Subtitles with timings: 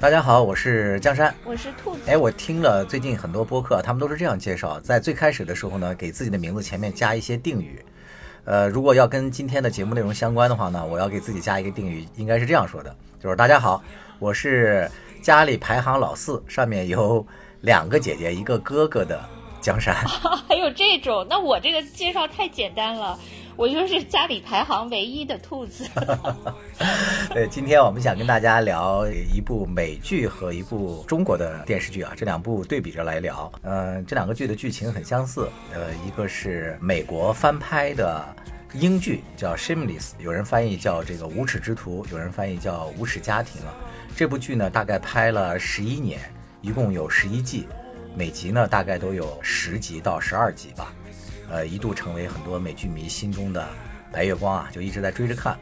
[0.00, 2.00] 大家好，我是江山，我是兔子。
[2.06, 7.84] 哎，我听了最近很多播客，他们都是这样介绍，在最开始的时候呢，给自己的名字前面加一些定语。
[8.46, 13.84] 呃，如果要跟今天的节目内容相关的话呢，我要给自己加一个定语，应该是这样说的，就是大家好，
[14.18, 14.90] 我是
[15.20, 17.24] 家里排行老四，上面有
[17.60, 19.22] 两个姐姐一个哥哥的
[19.60, 19.94] 江山。
[20.48, 21.26] 还有这种？
[21.28, 23.18] 那我这个介绍太简单了。
[23.60, 25.86] 我就是家里排行唯一的兔子。
[27.28, 33.52] 对，今天我们想跟大家聊一部美剧和一部中国的电视剧啊，这两部对比着来聊。
[33.60, 35.46] 嗯，这两个剧的剧情很相似。
[35.74, 38.24] 呃，一个是美国翻拍的
[38.72, 43.74] 英剧，叫《Shameless》，有人翻译叫这个《无耻之徒》，有人翻译叫《无耻家庭》啊。
[44.16, 46.18] 这部剧呢，大概拍了十一年，
[46.62, 47.68] 一共有十一季，
[48.16, 50.94] 每集呢大概都有十集到十二集吧。
[51.50, 53.68] 呃，一度成为很多美剧迷心中的
[54.12, 55.58] 白月光啊，就一直在追着看。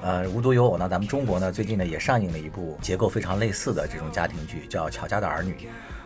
[0.00, 5.52] 呃，无独有偶呢，咱们中国呢最近呢也上映了一部结构非常类似的这种家庭剧，叫《乔家的儿女》。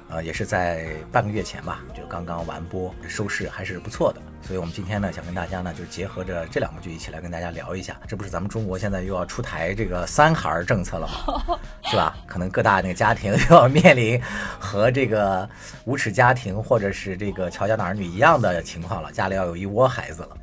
[0.08, 4.22] 呃，也是在半个月前吧，就刚刚完播，收视还是不错的。
[4.40, 7.94] 所以，我们今天呢，想跟大家呢，就结合着这两部剧一起来跟大家聊一下。
[8.08, 11.58] 这不是咱们中国现在又要出台这个三孩政策了吗？
[11.84, 12.16] 是吧？
[12.26, 14.18] 可能各大那个家庭又要面临
[14.58, 15.46] 和这个
[15.84, 20.36] 无耻家庭或者是这个乔家的儿女一样的情况了，家里要有一窝孩子了。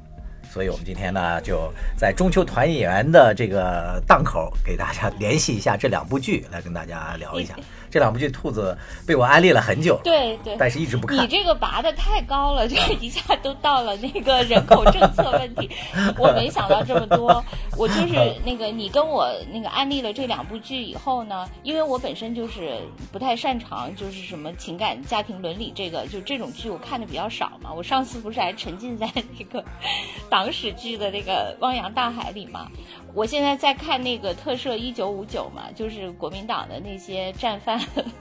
[0.52, 7.56] 所以，我们今天呢，就在中秋团圆的这个档口，给大家联系一下这两部剧，来跟大家聊一下。
[7.96, 11.18] 这两部剧，兔子被我安利了很久，对对，但是一直不看。
[11.18, 15.70] 你这个拔的太高了，就一下都到了那个人口政策问题。
[16.20, 17.42] 我没想到这么多，
[17.78, 22.82] 我就是那个你跟我那个安利了这两部剧以后呢，因为我本身就是
[23.14, 27.72] 不太擅长，就是什么情感、家庭伦理这个，就这种剧我看的比较少嘛。
[27.74, 29.10] 我上次不是还沉浸在
[29.40, 29.64] 那个
[30.30, 32.68] 党史剧的那个汪洋大海里嘛？
[33.14, 37.82] 我现在在看那个特摄一九五九嘛，就是国民党的那些战犯。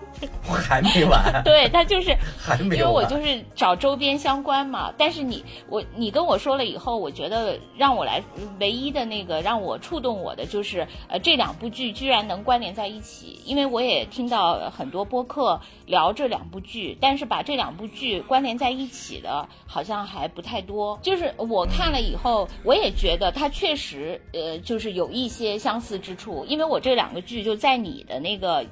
[0.66, 4.92] 还没完， 对他就是 还没因为我就是找周边相关嘛。
[4.96, 8.22] 但是你我你跟我说了以后，我觉得让我来
[8.58, 13.40] 唯一的那个让我触动我的就是呃这两部剧居然能关联在一起。
[13.44, 20.98] 因为我也听到很多播客聊这两部剧，但是把这两部剧关联在一起的，好像还不太多。
[21.02, 26.46] 就是我看了以后，我也觉得它确实呃就是有一些相似之处。
[26.48, 28.64] 因为我这两个剧就在你的那个。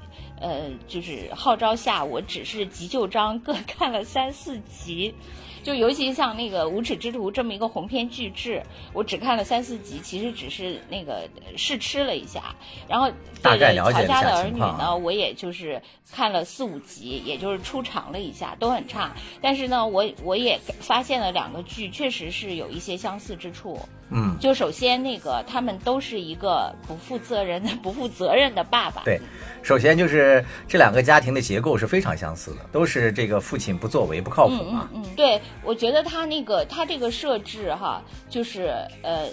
[0.43, 5.15] 呃，就是号召下，我只是急救章各看了三四集。
[5.63, 12.55] 就尤其像那个《无耻之徒》这么一个鸿篇巨制，我只看了三四集，其实只是那个试吃了一下。
[12.87, 13.09] 然后
[13.41, 15.81] 大概了解一下乔家的儿女呢，我也就是
[16.11, 19.11] 看了四五集，也就是出场了一下，都很差。
[19.41, 23.79] 但是呢，我我也发现了两个剧确实是有一些相似之处。
[24.15, 29.01] 嗯，就首先那个他们都是一个不负责任的、 不负责任的爸爸。
[29.05, 29.19] 对，
[29.63, 34.87] 首先就是这两个家庭的结构是非常相似的，都是这个父亲不作为、不靠谱啊。
[34.93, 35.41] 嗯，对。
[35.63, 39.29] 我觉得他那个他这个设置哈，就是呃，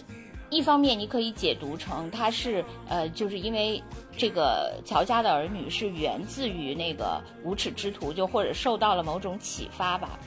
[0.50, 3.82] 一方面你可以解读成他是呃，就是因为
[4.16, 10.18] 这个乔家的儿女是源自于那个无耻之徒，就或者受到了某种启发吧。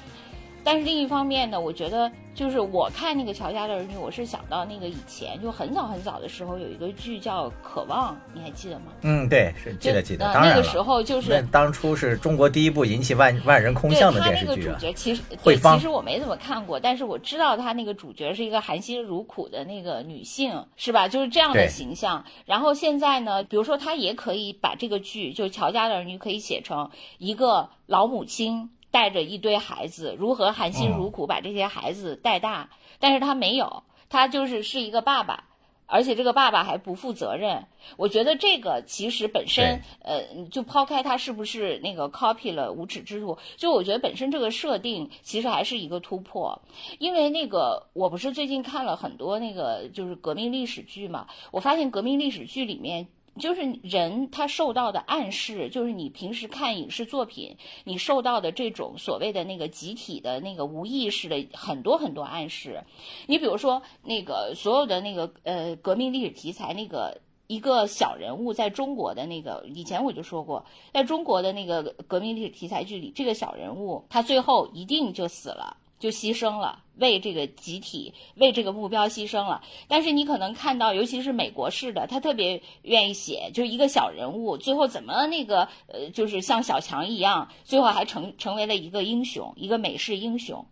[0.64, 2.12] 但是另一方面呢，我觉得。
[2.36, 8.86] 就是我看那个乔家的儿女，我是想到那个以前就很早很早的时候有一个剧叫《渴望》，你还记得吗？
[9.04, 10.34] 嗯，对，是记得记得。
[10.34, 14.56] 那个时候就是当初是中国第一部引起万万人空巷的电视剧啊。
[14.56, 21.08] 他那个主角其实对，其实我没怎么看过，但是我知道他那个主角是一个含辛茹苦的那个女性，是吧？
[21.08, 22.26] 就是这样的形象。
[22.48, 28.72] 然后现在呢，比如说他也可以把这个剧，就乔家的儿女，可以写成一个老母亲。
[28.94, 32.70] 带着一堆孩子，如何含辛茹苦把这些孩子带大？
[33.00, 35.46] 但是他没有，他就是是一个爸爸，
[35.88, 37.66] 而且这个爸爸还不负责任。
[37.98, 46.62] 我觉得这个其实本身，呃，就抛开他是不是那个 copy 了无耻之徒，就我觉得本身这个设定其实还是一个突破。
[47.00, 53.08] 因为那个我不是最近看了很多那个就是革命历史剧嘛，我发现革命历史剧里面。
[53.40, 62.84] 就是人他受到的暗示，就是你平时看影视作品，你受到的这种所谓的那个集体的那个无意识的很多很多暗示。
[63.26, 75.78] 你比如说那个所有的那个呃革命历史题材，那个一个小人物在中国的那个以前我就说过，在中国的那个革命历史题材剧里，这个小人物他最后一定就死了。
[76.00, 79.62] 就牺牲了，为这个集体，为这个目标牺牲了。
[79.88, 90.66] 但是你可能看到，尤其是美国式的，他特别愿意写，就是一个小人物最后怎么那个呃，就是像小强一样，最后还成成为了一个英雄，一个美式英雄。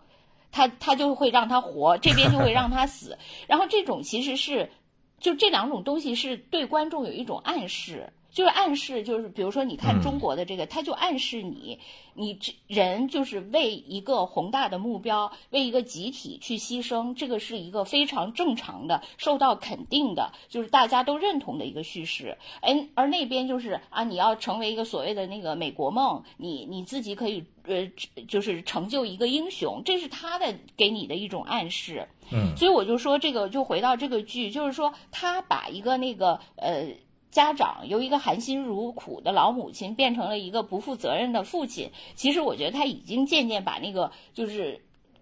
[0.52, 3.18] 他他就会让他活，这边就会让他死。
[3.48, 4.70] 然后这种其实是，
[5.18, 8.12] 就这两种东西是对观众有一种暗示。
[8.32, 11.80] 就是暗示，就是比如说，你看中国的这个，他就暗示你，
[12.14, 22.38] 你这人就是为一个宏大的目标，为一个集体去牺牲，这个是一个非常正常的、受到肯定的，就是大家都认同的一个叙事。
[22.62, 27.92] 哎，而那边就是啊，你要成为一个所谓的那个美国梦，你你自己可以呃，
[28.30, 32.08] 就是成就一个英雄，这是他的给你的一种暗示。
[32.32, 36.88] 嗯，所以我就说这个，就回到这个剧，就是说他把一个那个呃。
[37.32, 44.80] 家长由一个含辛茹苦的老母亲变成了一个不负责任的父亲，其实我觉得他已经渐渐把那个就是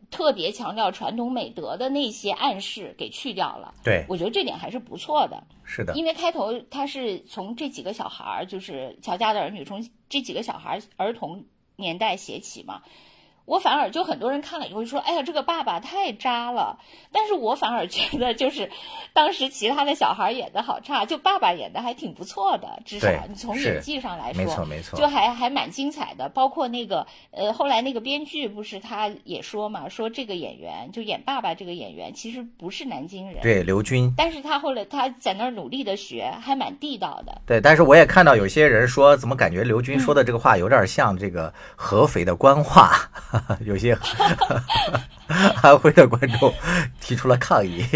[0.09, 3.73] 特别强调传统美德的那些暗示给去掉了。
[3.83, 5.41] 对，我觉得这点还是不错的。
[5.63, 11.45] 是的，因为开头他是从这几个小孩儿，就是乔家的儿女，从这几个小孩儿童
[11.75, 12.81] 年代写起嘛。
[13.49, 16.77] 我反而就很多人看了以后就说：“哎呀，这个爸爸太渣了。”
[17.11, 18.69] 但是我反而觉得，就是
[19.11, 26.29] 当时其他的小孩演的好差，就爸爸演的还挺不错的，至少你从演技上来说，没错没错，就还还蛮精彩的。
[26.29, 37.41] 包括那个呃，后来那个编剧不是他也说嘛，说这个演员就演爸爸这个演员其实不是南京人，对刘军，但是他后来他在那儿努力的学，还蛮地道的。
[37.47, 43.09] 对，但是我也看到有些人说，怎么感觉刘军说的这个话有点像这个合肥的官话。
[43.65, 43.97] 有些
[45.63, 46.53] 安徽的观众
[46.99, 47.83] 提出了抗议。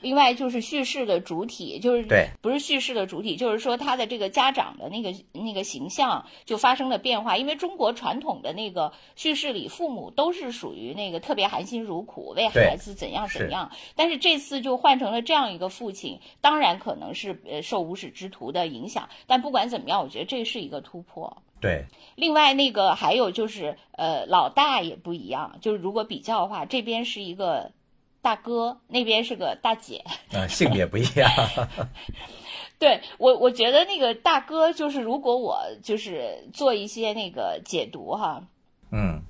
[0.00, 7.36] 另外就是叙事的主体，就是对，不是叙事的主体，就是说他的这个家长的那个那个形象就发生了变化。
[7.36, 13.70] 因为中国传统的那个叙事里，父母都是属于那个特别含辛茹苦，为孩子怎样怎样。
[13.94, 21.40] 但是这次就换成了这样一个父亲，当然可能是呃受无耻之徒的影响，但不管怎么样，我觉得这是一个突破。
[21.62, 21.86] 对，
[22.16, 25.58] 另外那个还有就是，呃，老大也不一样。
[25.60, 27.70] 就是如果比较的话，这边是一个
[28.20, 30.04] 大哥，那边是个大姐，
[30.34, 31.30] 啊，性别不一样。
[32.80, 38.42] 对我，我觉得那个大哥就是，如果我就是做一些那个解读哈，
[38.90, 39.22] 嗯，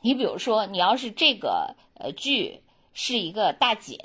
[0.00, 2.62] 你比如说，你要是这个呃剧
[2.94, 3.98] 是一个大姐。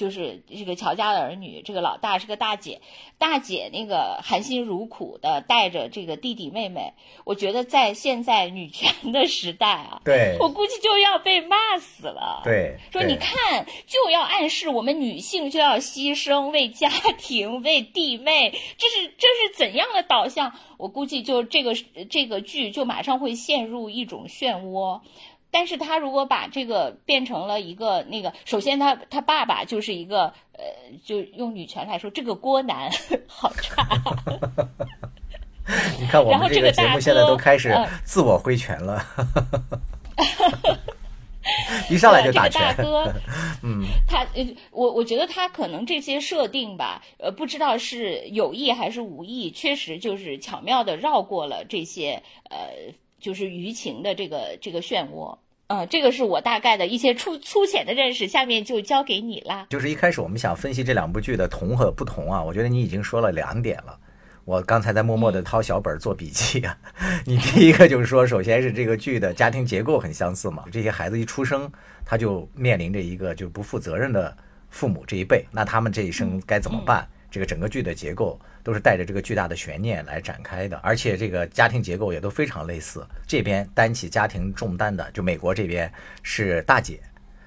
[0.00, 2.80] 就是这个乔家的儿女，这个老大是个大姐，
[3.18, 6.94] 大姐那个含辛茹苦的带着这个弟弟妹妹，
[7.24, 12.40] 我觉得在现在女权的时代啊，对，我估计就要被骂死了。
[12.44, 16.88] 对，说你看就要暗示我们女性就要牺牲为家
[17.18, 20.50] 庭为弟妹，这是这是怎样的导向？
[20.78, 21.74] 我估计就这个
[22.08, 25.02] 这个剧就马上会陷入一种漩涡。
[25.50, 30.62] 但是他如果把这个变成了一个那个，首先他他爸爸就是一个呃，
[31.04, 32.90] 就用女权来说，这个郭男
[33.26, 33.86] 好差。
[36.00, 39.04] 你看我们这个节目现在都开始自我挥拳了，
[41.90, 42.60] 一上来就打拳。
[42.60, 43.12] 大哥，
[43.62, 44.26] 嗯，他
[44.70, 52.92] 我我觉得他可能这些设定吧，呃，不知道是有意还是无意，确实就是巧妙的绕过了这些呃。
[53.20, 55.36] 就是舆情的这个这个漩涡，
[55.66, 59.66] 呃，这个是我大概的一些粗粗浅的认识，下面就交给你啦。
[59.70, 63.98] 就是一开始我们想分析这两部剧的同和不同啊，我觉得你已经说了两点了，
[64.44, 66.76] 我刚才在默默地掏小本做笔记啊。
[67.24, 71.70] 你第一个就是说，首先是这个剧的家庭结构很相似嘛，这些孩子一出生
[72.04, 74.36] 他就面临着一个就不负责任的
[74.70, 77.06] 父母这一辈，那他们这一生该怎么办？
[77.30, 83.06] 这个整个剧的结构都是带着这个巨大的悬念来展开的，而且这个家庭结构也都非常类似。
[83.26, 87.00] 这边担起家庭重担的，就美国这边是大姐，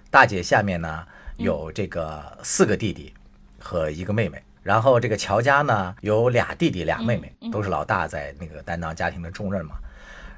[0.09, 1.05] 大姐下面呢
[1.37, 3.13] 有这个四个弟弟
[3.59, 9.75] 和一个妹妹，然后这个乔家呢有俩弟弟俩妹妹，都是老大在那个担当家庭的重任嘛。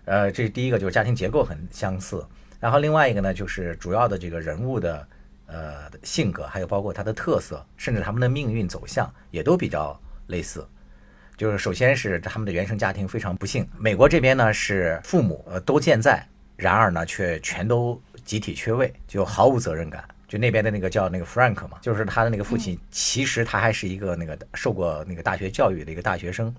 [0.05, 2.25] 呃，这第一个就是家庭结构很相似，
[2.59, 5.07] 然后另外一个呢就是主要的这个人物的。
[5.47, 9.95] 呃，性格还有包括他的特色，甚至他们的命运走向也都比较
[10.27, 10.67] 类似。
[11.37, 20.03] 就是首先是他们的原生家庭非常不幸，美国这边呢是父母呃都健在，然而呢却全都集体缺位，就毫无责任感。
[20.27, 26.53] 就那边的那个叫那个 Frank 嘛，就是他的那个父亲，其实他还是一个那个受过那个大学教育的一个大学生，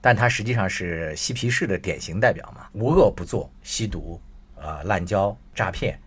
[0.00, 4.20] 但他实际上是嬉皮士的典型代表嘛，无恶不作，吸毒
[4.56, 5.98] 呃滥交诈骗。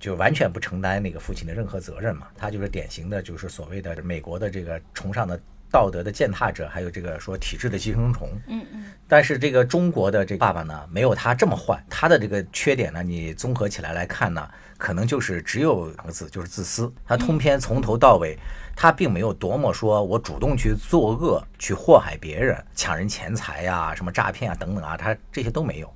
[0.00, 5.40] 就完全不承担那个父亲的任何责任嘛，他就是典型的，就是所谓的美国的这个崇尚的
[5.72, 8.28] 道德的践踏者，还有这个说体制的寄生虫。
[8.46, 8.84] 嗯嗯。
[9.08, 11.82] 但是这个中国的这个爸爸呢，没有他这么坏。
[11.88, 16.92] 他的这个缺点呢，你综合起来来看呢，可能就是只有两个字，就是自私。
[17.06, 18.38] 他通篇从头到尾，
[18.76, 25.92] 他并没有多么说我主动去作恶，去祸害别人，抢人钱财呀，什么诈骗啊等等啊，他这些都没有。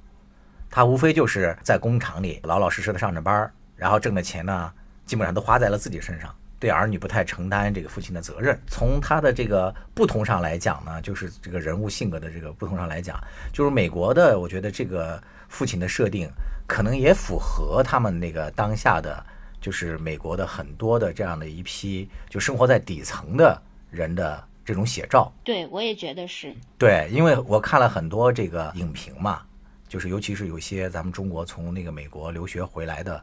[0.70, 3.52] 他无非就是在工厂里老老实实的上着班儿。
[3.76, 4.72] 然后挣的钱呢，
[5.04, 8.58] 基本上都花在了自己身上，对儿女不太承担这个父亲的责任。
[8.66, 13.18] 从他的这个不同上来讲呢，就是这个人物性格的这个不同上来讲，
[13.52, 16.30] 就是美国的，我觉得这个父亲的设定
[16.66, 19.24] 可能也符合他们那个当下的，
[19.60, 23.60] 就是美国的很多的这样的一批就生活在底层的
[23.90, 25.30] 人的这种写照。
[25.44, 26.54] 对，我也觉得是。
[26.78, 29.42] 对，因为我看了很多这个影评嘛，
[29.86, 33.22] 就是尤其是有些咱们中国从那个美国留学回来的。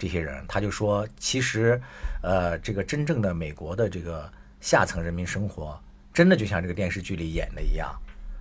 [0.00, 1.78] 这些人，他就说，其实，
[2.22, 5.78] 呃，这个真正的美国的这个下层人民生活，
[6.14, 7.94] 真的就像这个电视剧里演的一样，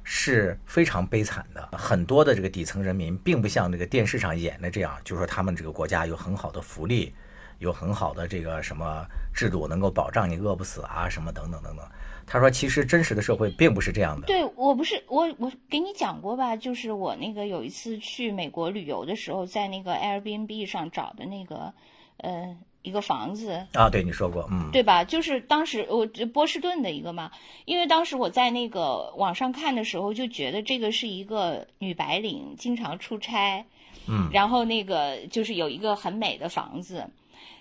[0.05, 1.67] 是非常悲惨的。
[1.77, 7.13] 很多的这个底层人民，并不像这个电视上演的这样，就说他们这个国家有很好的福利，
[7.57, 11.85] 有很好的这个什么制度，能够保障你饿不死啊，什么等等等等。
[12.31, 16.55] 他说：“其实真实的社会并不是这样的。”对我不是我我给你讲过吧？
[16.55, 21.73] 就是我那个有一次去美国旅游的时候，在那个 Airbnb 上找的那个
[22.17, 25.03] 呃一个房子啊，对你说过，嗯，对吧？
[25.03, 27.31] 就是当时我波士顿的一个嘛，
[27.65, 33.65] 因为当时我在那个网上看的时候，就觉得这个是一个女白领经常出差，
[34.07, 37.03] 嗯，然后那个就是有一个很美的房子，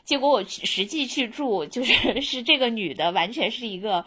[0.04, 4.04] 结果我实际去住，就是 是这个女的完全是一个。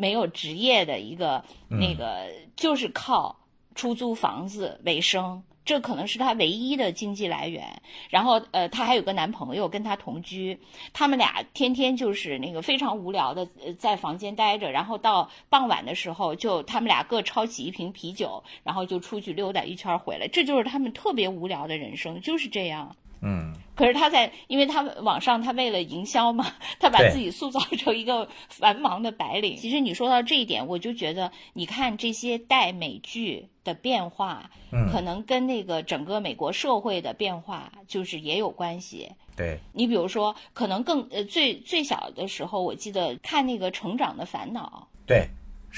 [0.00, 2.26] 没有职业的一个那个，
[2.56, 3.36] 就是靠
[3.74, 7.80] 出租房子为生，这可能是她唯一的经济来源。
[8.08, 10.58] 然后，呃，她还有个男朋友跟她同居，
[10.92, 13.46] 他们俩天天就是那个非常无聊的
[13.78, 20.26] 在房间待着，然后到傍晚的时候，就他们俩各抄起一瓶啤酒，然后就出去溜达一圈回来。
[20.26, 22.96] 这就是他们特别无聊的人生，就是这样。
[23.22, 26.46] 嗯，可是他在，因为他网上他为了营销嘛，
[26.80, 29.56] 他把自己塑造成一个繁忙的白领。
[29.56, 39.10] 其实你说到这一点，我就觉得，你看这些带美剧的变化，嗯，可能跟那个整个美国社会的变化就是也有关系。
[39.36, 44.88] 对，你比如说，可能更呃最最小的时候，我记得看那个《成长的烦恼》。
[45.06, 45.28] 对。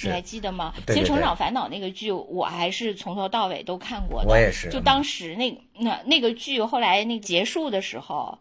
[0.04, 0.72] 你还记得吗？
[0.86, 4.28] 其实《成长烦恼》那个剧，我还是从头到尾都看过的。
[4.28, 4.70] 我也是。
[4.70, 8.38] 就当时那那那个剧后来那结束的时候，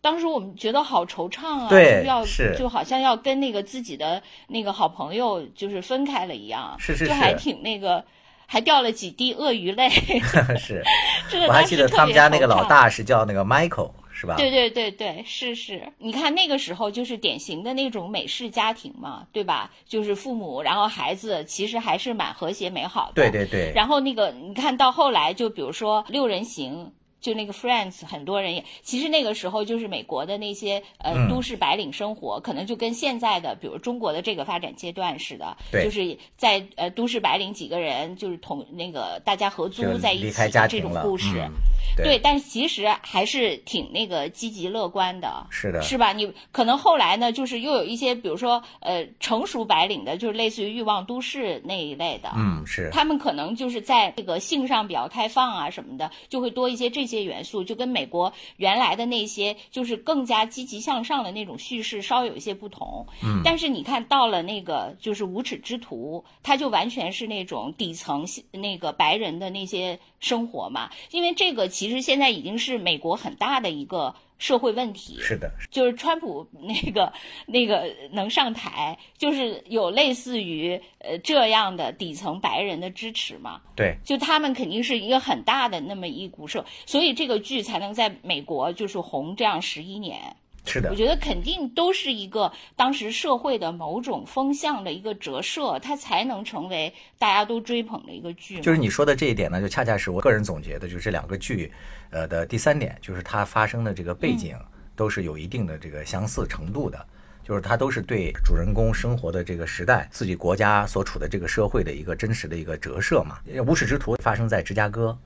[0.00, 1.76] 当时我们觉得好惆怅啊，就
[2.06, 2.24] 要
[2.56, 8.04] 就好像要跟那个自己的那个好朋友就是分开了一样，是是是，就还挺那个，
[8.46, 9.88] 还掉了几滴鳄鱼泪。
[10.58, 10.82] 是，
[11.28, 13.90] 这个我还记得他们家那个老大是叫那个 Michael。
[14.20, 14.36] 是吧？
[14.36, 19.70] 对对对对，是是，你看那个时候就是典型的那种美式家庭嘛，对吧？
[19.86, 23.12] 就是父母，然后孩子，其实还是蛮和谐美好的。
[23.14, 23.72] 对对对。
[23.74, 26.92] 然后那个，你看到后来，就比如说六人行。
[27.20, 41.46] 就那个 Friends，很多人也其实那个时候就是美国的那些呃都市白领生活，可能就跟现在的比如中国的这个发展阶段似的，就是在呃都市白领几个人就是同那个大家合租在一起这种故事，
[41.94, 46.14] 对，但是其实还是挺那个积极乐观的，是的，是吧？
[46.14, 52.88] 你可能后来呢，就是又有一些比如说呃成熟白领的，就是类似于欲望都市那一类的，嗯，是。
[52.90, 57.09] 他们可能就是在这个性上比较开放啊什么的，就会多一些这。
[57.10, 74.14] 些元素就跟美国原来的那些就是更加积极向上的那种叙事稍有一些不同，嗯，但是你看到了那个就是无耻之徒，他就完全是那种底层那个白人的那些生活嘛，因为这个其实现在已经是美国很大的一个。
[74.40, 77.12] 社会问题是的，就是川普那个
[77.44, 83.60] 那个能上台，就是有类似于呃这样的底层白人的支持嘛？
[83.76, 90.36] 对，就他们肯定是一个很大的那么一股社，所以这个剧才能在美国就是红这样十一年。
[90.66, 98.60] 是的，我觉得肯定都是一个当时社会的某种风向的一个折射，它才能成为大家都追捧的一个剧。
[98.60, 101.72] 就是你说的这一点呢，就恰恰是我个人总结的，就是这两个剧，
[102.10, 104.56] 呃的第三点，就是它发生的这个背景
[104.94, 107.04] 都是有一定的这个相似程度的，
[107.42, 113.38] 就是它都是对主人公生活的这个时代、自己国家所处的这个社会的一个真实的一个折射嘛。
[113.66, 115.18] 无耻之徒发生在芝加哥。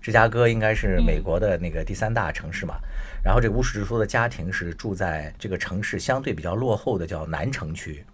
[0.00, 2.76] 芝加哥应该是美国的那个第三大城市嘛，
[3.24, 8.04] 然后这个无耻之徒的家庭是住在这个城市相对比较落后的叫南城区，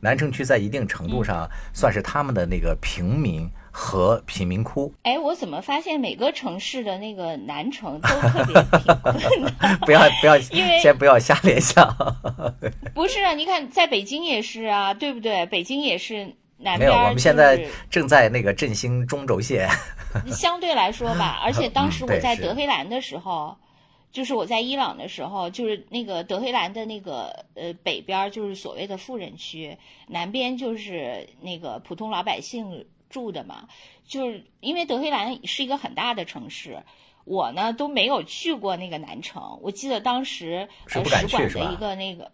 [0.00, 4.92] 南城区在一定程度上算是他们的那个平民和贫民窟。
[5.02, 9.78] 哎，我怎么发现每个城市的那个南城都 特别贫困？
[9.80, 11.86] 不要不要， 因为先不要瞎联想。
[12.94, 15.44] 不是啊，你看在北京也是啊，对不对？
[15.46, 16.34] 北京也是。
[16.56, 17.60] 没有，我们现在
[17.90, 19.68] 正在那个振兴中轴线。
[20.32, 23.56] 相对来说吧，而且当时我在德黑兰的时候，
[24.12, 29.76] 就是我在伊朗的时候，就是那个德黑兰的那个呃北边就是所谓的富人区，
[30.08, 33.68] 南边就是那个普通老百姓住的嘛。
[34.06, 36.82] 就是因为德黑兰是一个很大的城市，
[37.24, 39.58] 我呢都没有去过那个南城。
[39.62, 42.30] 我记得当时使馆的一个那个。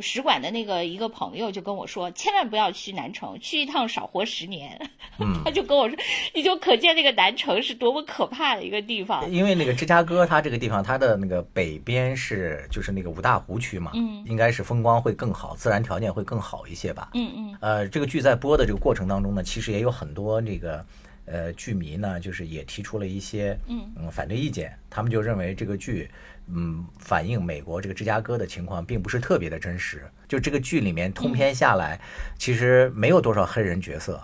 [0.00, 4.78] 使馆的那个一个朋友就跟我说，千万不要去南城，去一趟少活十年。
[5.44, 5.98] 他就跟我说，
[6.34, 9.28] 你就可见那个南城是多么可怕的一个地方。
[9.30, 17.10] 因为那个芝加哥，它这个地方，它的那个北边是就是那个五大湖区嘛，嗯，应该是风光会更好，自然条件会更好一些吧。
[17.14, 17.56] 嗯嗯。
[17.60, 20.84] 呃，这个剧在播的这个过程当中呢，其实也有很多这个
[21.26, 26.08] 呃剧迷呢，就是也提出了一些嗯嗯反对意见，他们就认为这个剧。
[26.54, 30.02] 嗯，反映美国这个芝加哥的情况并不是特别的真实。
[30.26, 31.98] 就这个剧里面通篇下来，
[32.38, 34.20] 其实没有多少黑人角色。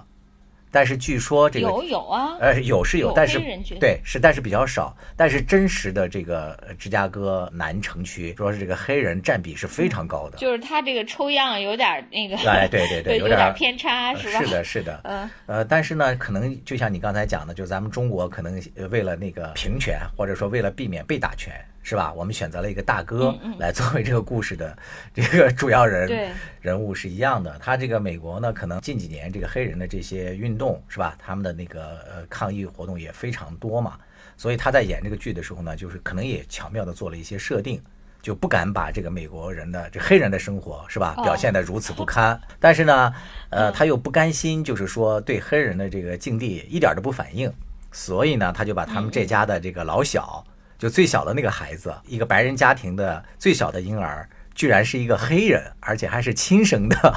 [0.71, 3.38] 但是据说这个有有啊，呃有是有，但是
[3.78, 4.93] 对是但是比较少。
[5.16, 10.37] 但是真实的这个芝加哥南城区，主要是这个黑人占比是非常高的。
[10.37, 14.40] 就是他这个抽样有点那个，哎对对 对，有点偏差是吧？
[14.43, 15.00] 是的，是的。
[15.04, 21.54] 嗯呃，但是呢，可能就像你刚才讲的，就咱们中国可能为了那个平权，或者说为了避免被打拳。
[21.87, 22.11] 是吧？
[22.14, 24.76] 我们选择了一个大哥来作为这个故事的
[25.12, 27.59] 这个主要人人物是一样的。
[27.61, 31.14] 他这个美国呢，可能近几年这个黑人的这些运动是吧？
[31.19, 33.99] 他们的那个呃抗议活动也非常多嘛。
[34.35, 37.79] 所以他在演这个剧的时候呢，就是可能也巧妙的做了一些设定，
[38.23, 42.41] 就不敢把这个美国人的这黑人的生活是吧表现得如此不堪。
[42.59, 43.14] 但是呢，
[43.50, 47.53] 呃，他又不甘心，就是说对黑人的这个境地一点都不反应，
[47.93, 50.43] 所以呢，他就把他们这家的这个老小。
[50.85, 57.14] 就最小的那个孩子，一个白人家庭的最小的婴儿，居然是一个黑人，而且还是亲生的。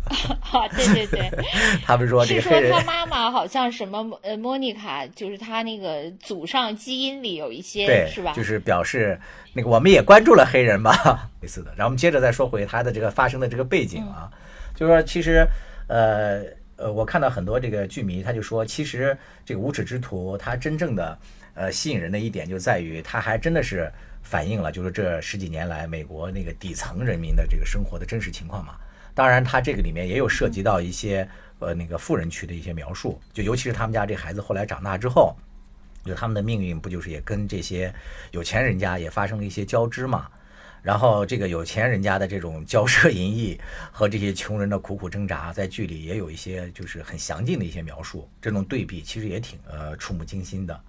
[0.74, 1.30] 对对对，
[1.84, 8.32] 他们说这个黑人，他妈妈好像什么呃，莫妮卡，就是他那个祖上基因里有一些，对，是吧？
[8.32, 9.20] 就是表示
[9.52, 11.70] 那个我们也关注了黑人吧， 类似的。
[11.76, 14.30] 然后我们接着再说回他的这个发生的这个背景啊，
[14.74, 15.46] 就是说其实
[15.88, 16.40] 呃
[16.76, 21.18] 呃，我看到很多这个剧迷他就说，其实这个无耻之徒他真正的。
[21.54, 28.76] 呃，吸引人的一点就在于，它还真的是反映了，就是这十几年来美国那个底层人民的这个生活的真实情况嘛。
[29.14, 35.36] 当然，它这个里面也有涉及到一些呃那个富人区的一些描述，就尤其是他们家这孩子后来长大之后，
[36.04, 37.92] 就他们的命运不就是也跟这些
[38.30, 40.28] 有钱人家也发生了一些交织嘛？
[40.82, 43.60] 然后这个有钱人家的这种骄奢淫逸
[43.92, 50.80] 和这些穷人的苦苦挣扎，在剧里也有一些就是很详尽的一些描述，这种对比其实也挺呃触目惊心的。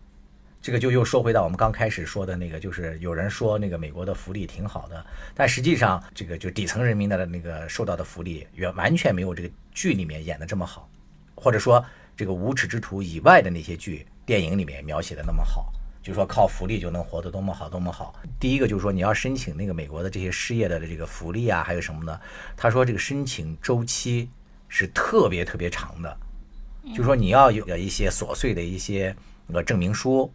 [0.61, 10.87] 这个就又说回到我们刚开始说的那个，就是有人说那个美国的福利挺好的，但实际上这个就底层人民的那个受到的福利远完全没有这个剧里面演的这么好，
[11.33, 11.83] 或者说
[12.15, 18.13] 这个无耻之徒以外的那些剧电影里面描写的那么好，就是说靠福利就能活得多么好多么好。
[18.39, 22.19] 第一个就是说你要申请那个美国的这些失业的这个福利啊，还有什么呢？
[22.55, 24.29] 他说这个申请周期
[24.67, 26.17] 是特别特别长的，
[26.89, 29.15] 就是说你要有一些琐碎的一些
[29.51, 30.31] 呃证明书。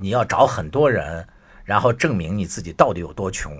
[0.00, 1.26] 你要找很多人，
[1.62, 3.52] 然后证明你自己到底有多穷。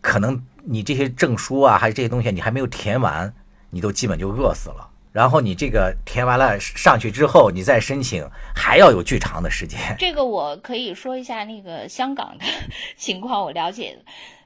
[0.00, 3.32] 可能你这些证书啊，还是这些东西，你还没有填完，
[3.70, 4.88] 你都基本就饿死了。
[5.12, 9.78] 然后你这个填完了上去之后，你再申请，还要有巨长的时间。
[9.98, 12.44] 这个我可以说一下那个香港的
[12.96, 13.98] 情况，我了解。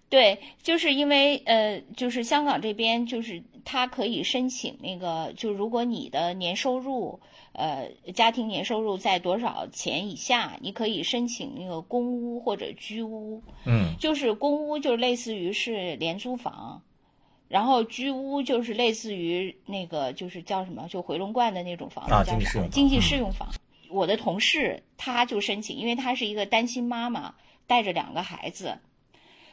[0.08, 7.20] 对，就是因为呃，就是香港这边，就是他可以申请那个，就如果你的年收入。
[7.56, 13.42] 呃，家庭年收入在多少钱以下，你可以申请那个公屋或者居屋。
[13.64, 16.82] 嗯，就是公屋就类似于是廉租房，
[17.48, 22.68] 然后居屋就是类似于那个就是叫什么，就回龙观的那种房子叫啥？
[22.70, 23.48] 经济适用房。
[23.88, 27.34] 我的同事他就申请，因为他是一个单亲妈妈，
[27.66, 28.78] 带着两个孩子。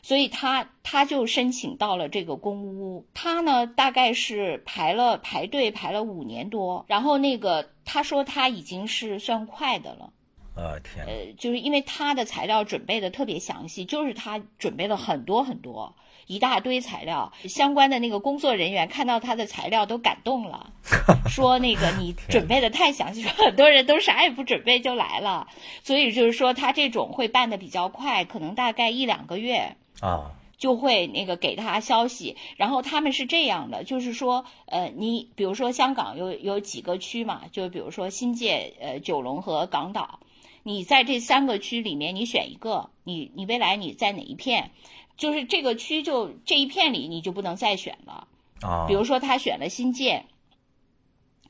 [0.02, 10.10] 所以他他就申请到了这个公屋，他呢大概是排了排队排了五年多，然后那个他说他已经是算快的了，
[10.56, 15.96] 呃天，呃就是因为他的材料准备的特别详细，就是他准备了很多很多
[16.28, 20.72] 一大堆材料，相关的那个工作人员看到他的材料都感动了，
[21.28, 25.48] 说那个你准备的太详细，说很多人都啥也不准备就来了，
[25.84, 29.76] 所以就是说他这种会办的比较快，可能大概一两个月。
[30.00, 30.32] 啊，
[30.64, 40.22] 就会那个给他消息，然后他们是这样的，就是说，呃，你比如说香港有有几个区嘛，就比如说新界、呃九龙和港岛，
[40.64, 44.72] 你在这三个区里面你选一个，你你未来你在哪一片，
[45.18, 48.30] 就是这个区就这一片里你就不能再选了
[48.62, 48.86] 啊。
[48.88, 50.24] 比如说他选了新界，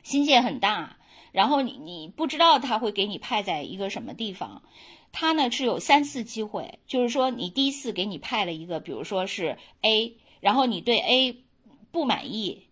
[0.02, 0.98] 新界很大，
[1.32, 4.64] 然后你你不知道他会给你派在一个什么地方。
[5.14, 11.38] 他呢是有三次机会，就是说你第一次给你派了一个，比如说是 A，然后你对 A
[11.92, 12.64] 不满意，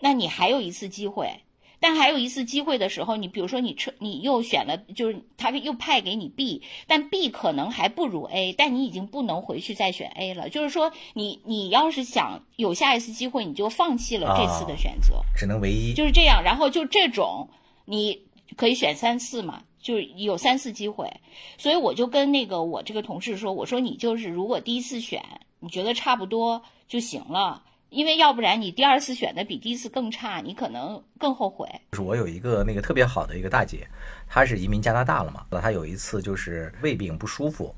[0.00, 1.40] 那你还有一次机会。
[1.80, 10.48] 但还有一次机会的时候，你比如说你车你又选了，就是他又派给你 B，但 B 可能还不如 A，但你已经不能回去再选 A 了。
[10.48, 16.42] 就是说，你你要是想有下一次机会，你就放弃了这次的选择，只能唯一，就是这样。
[16.42, 17.50] 然后就这种，
[17.84, 18.22] 你
[18.56, 21.06] 可以选三次嘛，就是有三次机会。
[21.58, 25.22] 所以我就跟那个我这个同事说，我说你就是如果第一次选，
[25.60, 27.62] 你觉得差不多就行了。
[27.90, 31.68] 因为要不然你第二次选的比第一次更差，你可能更后悔。
[31.92, 33.86] 就是我有一个那个特别好的一个大姐，
[34.26, 37.72] 她是移民加拿大了嘛，她有一次就是胃病不舒服，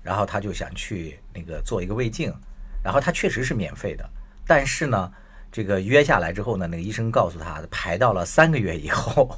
[0.00, 2.32] 然后她就想去那个做一个胃镜，
[2.82, 4.08] 然后她确实是免费的，
[4.46, 5.12] 但是呢，
[5.50, 9.36] 这个约下来之后呢，那个医生告诉她排到了三个月以后。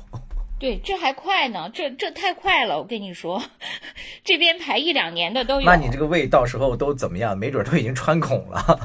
[0.59, 3.43] 对，这还快呢，这这太快了，我跟你说，
[4.25, 5.67] 这边排一两年的都有。
[5.67, 7.37] 那你这个胃到时候都怎么样？
[7.37, 8.79] 没准都已经穿孔了。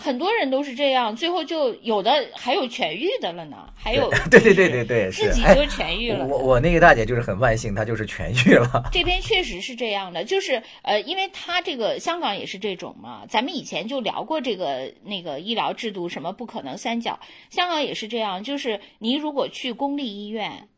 [0.00, 6.24] 很多人都是这样，最后就有的还有痊愈的了呢，还有 对对对对对，自己就痊愈了。
[6.28, 8.82] 我我那个大姐就是很万幸，她就是痊愈了。
[8.90, 20.68] 这边确实是这样的，就是呃，因为他这个香港也是这种嘛，咱们以前就聊过这个那个医疗制度什么不可能三角，香港也是这样，就是你如果去公立医院，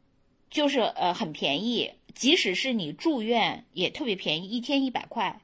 [0.50, 5.40] 就是呃很便宜，即使是你住院也特别便宜，一天一百块，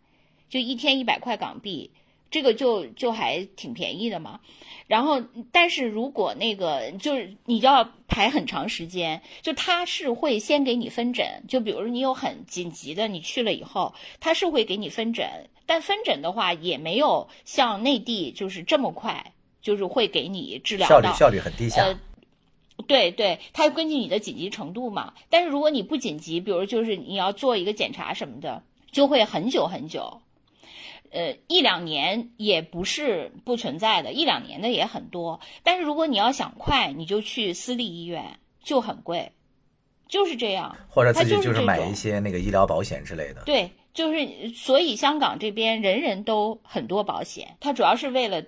[0.51, 1.93] 就一天一百块港币。
[2.31, 4.41] 这个就就还挺便宜的嘛，
[4.87, 21.83] 然后但是如果那个就是你要排很长时间，就他是会先给你分诊，就比如你有很紧急的，你去了以后，他是会给你分诊，但分诊的话也没有像内地就是这么快，就是会给你治疗效率效率很低下。
[21.83, 21.99] 呃，
[22.87, 28.63] 对对，他根据你的紧急程度嘛，但是如果你不紧急，比如就是你要做一个检查什么的，
[28.93, 30.21] 就会很久很久。
[31.11, 35.41] 呃，一两年也不是不存在的，一两年的也很多。
[35.63, 39.33] 但是如果你要想快，你就去私立医院，就很贵，
[40.09, 40.77] 就是这样。
[40.89, 43.43] 或者自己就是买一些那个医疗保险之类的。
[43.45, 48.43] 对，就是所以香港这边人人都很多保险，它主要是为了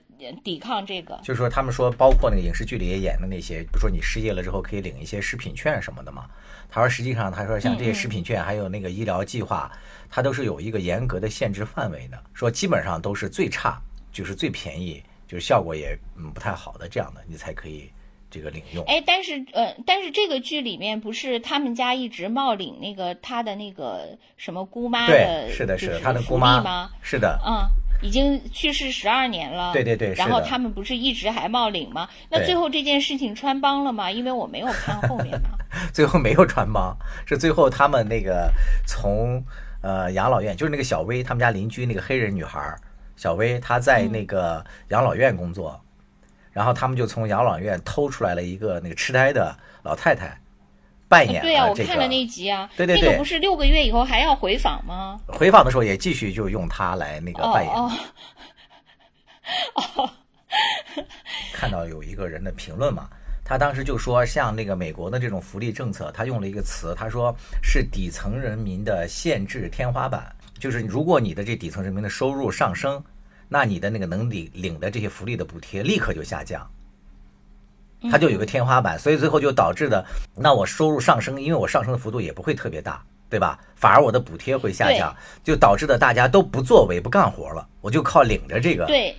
[0.44, 1.18] 抵抗这个。
[1.24, 6.26] 就是说，他们说，包括那个影视剧里也演的那些，比如说你失业了之后可以领一些食品券什么的嘛。
[6.68, 9.70] 他说，实际上他说像这些食品券还有那个医疗计划。
[10.10, 17.88] 它都是有一个严格的限制范围的，说基本上都是最差，就是最便宜，就是效果也嗯不太好的这样的，你才可以
[18.28, 18.84] 这个领用。
[18.86, 26.90] 哎，但是呃，但是这个剧里面不是他们家一直冒领那个他的那个什么姑妈的，是的，是的，他的姑妈吗？
[27.00, 27.62] 是的，嗯，
[28.02, 29.72] 已经去世十二年了。
[29.72, 32.08] 对对对，然后他们不是一直还冒领吗？
[32.28, 34.10] 那最后这件事情穿帮了吗？
[34.10, 35.50] 因为我没有看后面嘛。
[35.94, 36.96] 最后没有穿帮，
[37.26, 38.52] 是最后他们那个
[38.84, 39.40] 从。
[39.82, 42.76] 呃，养老院就是那个小薇他们家邻居那个黑人女孩，
[43.16, 45.80] 小薇她在那个养老院工作，
[46.52, 50.38] 然后他们就从养老院偷出来了一个那个痴呆的老太太，
[51.08, 55.18] 扮演对呀，我看了那集啊，对对对，那个不是六个月以后还要回访吗？
[55.26, 57.74] 回访的时候也继续就用她来那个扮演。
[57.74, 57.90] 哦
[59.74, 60.10] 哦，
[61.52, 63.08] 看到有一个人的评论嘛。
[63.50, 73.02] 他当时就说，像那个美国的这种福利政策，他用了一个词，他说是底层人民的限制天花板，就是如果你的这底层人民的收入上升，
[73.48, 76.64] 那你的那个能领领的这些福利的补贴立刻就下降，
[78.08, 83.58] 他就有个天花板，所以最后就导致的，那我收入上升，因为我上升的幅度也不会特别大，对吧？
[83.74, 89.16] 反而我的补贴会下降，就导致的大家都不作为不干活了，我就靠领着这个，对，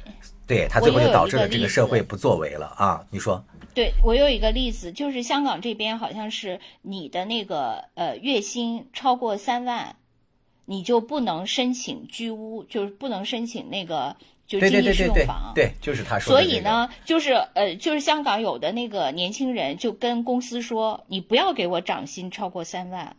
[0.48, 3.44] 对他最后就导致了这个社会不作为了啊，你说？
[3.74, 9.96] 对我有一个例子，就是香港这边好像是你的那个呃月薪超过三万，
[10.66, 15.54] 你就不能申请居屋，就是不能申请那个就经济适用房。
[15.56, 16.44] 对，就是他说的。
[16.44, 23.16] 所以呢，就是呃，就是香港有的那个年轻人就跟公司说，你不要给我涨薪超过三万，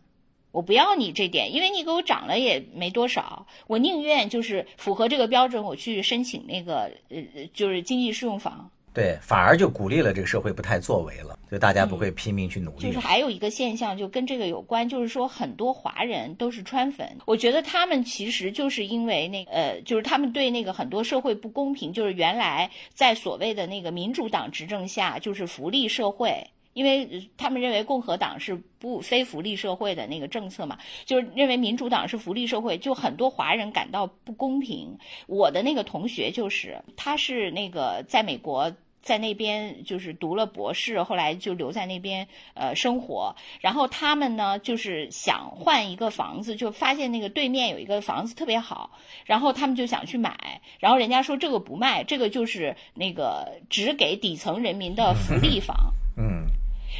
[0.51, 7.17] 我不要你这点，因为你给我涨了也没多少，我宁愿就是符合这个标准，我去申请那个呃
[7.53, 8.69] 就是经济适用房。
[8.93, 12.83] 对，反而就鼓励了这个社会不太作为了，就大家不会拼命去努力。
[12.83, 17.09] 就是还有一个现象，就跟这个有关，就是说很多华人都是川粉。
[17.25, 34.97] 我觉得他们其实就是因为那呃，就是他们对那个很多社会不公平，就是原来在所谓的那个民主党执政下，就是福利社会，因为他们认为共和党是不非福利社会的那个政策嘛，就是认为民主党是福利社会，就很多华人感到不公平。
[35.27, 38.71] 我的那个同学就是，他是那个在美国。
[39.03, 43.35] 在那边就是读了博士，后来就留在那边呃生活。
[43.59, 48.91] 然后他们呢，就是想换一个房子，就发现那个对面有一个房子特别好，
[49.25, 50.61] 然后他们就想去买。
[50.79, 55.75] 然后人家说这个不卖，这个就是那个只给底层人民的福利房。
[56.15, 56.45] 嗯，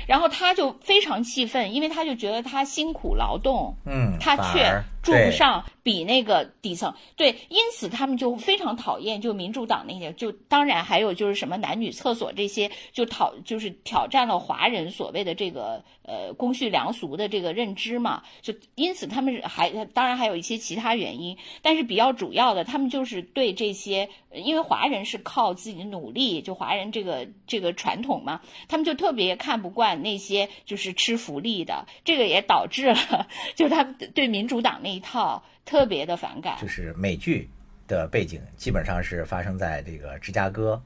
[0.08, 28.40] 然后他就非常气愤，因为他就觉得他辛苦劳动，嗯，他却住不上比那个底层，对，因此他们就非常讨厌，就民主党那些，就当然还有就是什么男女厕所这些，就讨就是挑战了华人所谓的这个呃公序良俗的这个认知嘛，就因此他们还当然还有一些其他原因，但是比较主要的，他们就是对这些，因为华人是靠自己的努力，就华人这个这个传统嘛，
[28.70, 35.44] 他们就特别看不惯那些就是吃福利的，这个也导致了， 就他们对民主党那一套。
[35.66, 37.50] 特别的反感，就是美剧
[37.88, 40.84] 的背景基本上是发生在这个芝加哥，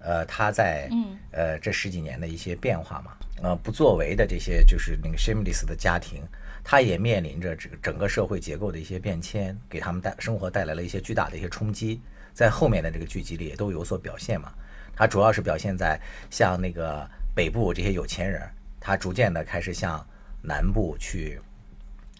[0.00, 6.24] 呃，他在嗯呃这十几年的一些变化嘛，呃，不作为的这些就是那个 shameless 的家庭，
[6.64, 12.00] 他也面临着这个整个社会结构的一些变迁，给他们带生活带来了一些巨大的一些冲击，
[12.34, 14.52] 在后面的这个剧集里也都有所表现嘛。
[14.96, 15.96] 它主要是表现在
[16.30, 18.42] 像那个北部这些有钱人，
[18.80, 20.04] 他逐渐的开始向
[20.42, 21.40] 南部去。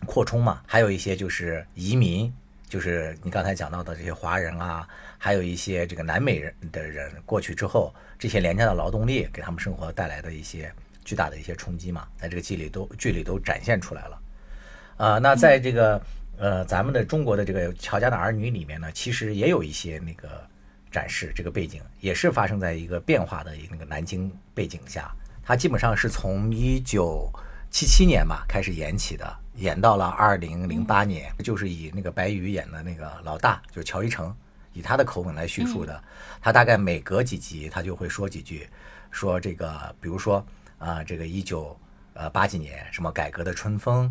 [0.07, 2.33] 扩充嘛，还有一些就是移民，
[2.69, 10.73] 就是你刚才讲到的这些华人啊，还有一些这个南美人的人过去之后，这些廉价的劳动力给他们生活带来的一些
[11.05, 14.23] 巨大的一些冲击嘛，在这个剧里都剧里都展现出来了。
[14.97, 16.01] 啊，那在这个
[16.39, 20.47] 呃咱们的中国的这个乔家的儿女里面呢，其实也有一些那个
[20.91, 27.31] 展示这个背景，也是发生在一个变化的那个南京背景下，它基本上是从一九
[27.71, 29.39] 七七年嘛开始演起的。
[29.61, 34.35] 演到了二零零八年，就是以那个白宇演的那个老大，就是乔一成，
[34.73, 36.03] 以他的口吻来叙述的。
[36.41, 38.67] 他大概每隔几集，他就会说几句，
[39.11, 40.45] 说这个，比如说
[40.79, 41.79] 啊，这个一九
[42.15, 44.11] 呃八几年，什么改革的春风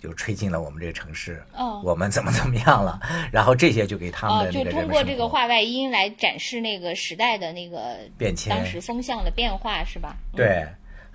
[0.00, 1.44] 就吹进了我们这个城市，
[1.84, 2.98] 我们怎么怎么样了？
[3.30, 10.16] 然后这些就给他们的那个就通过这个话外音来展示那个时代的那个变迁，当时风向的变化，是吧？
[10.34, 10.66] 对。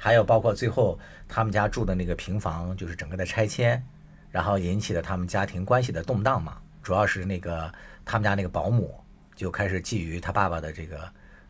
[0.05, 3.83] 还有包括最后他们家住的那个平房，就是整个的拆迁，
[4.29, 6.57] 然后引起了他们家庭关系的动荡嘛。
[6.83, 7.73] 主要是那个
[8.05, 8.93] 他们家那个保姆
[9.35, 10.99] 就开始觊觎他爸爸的这个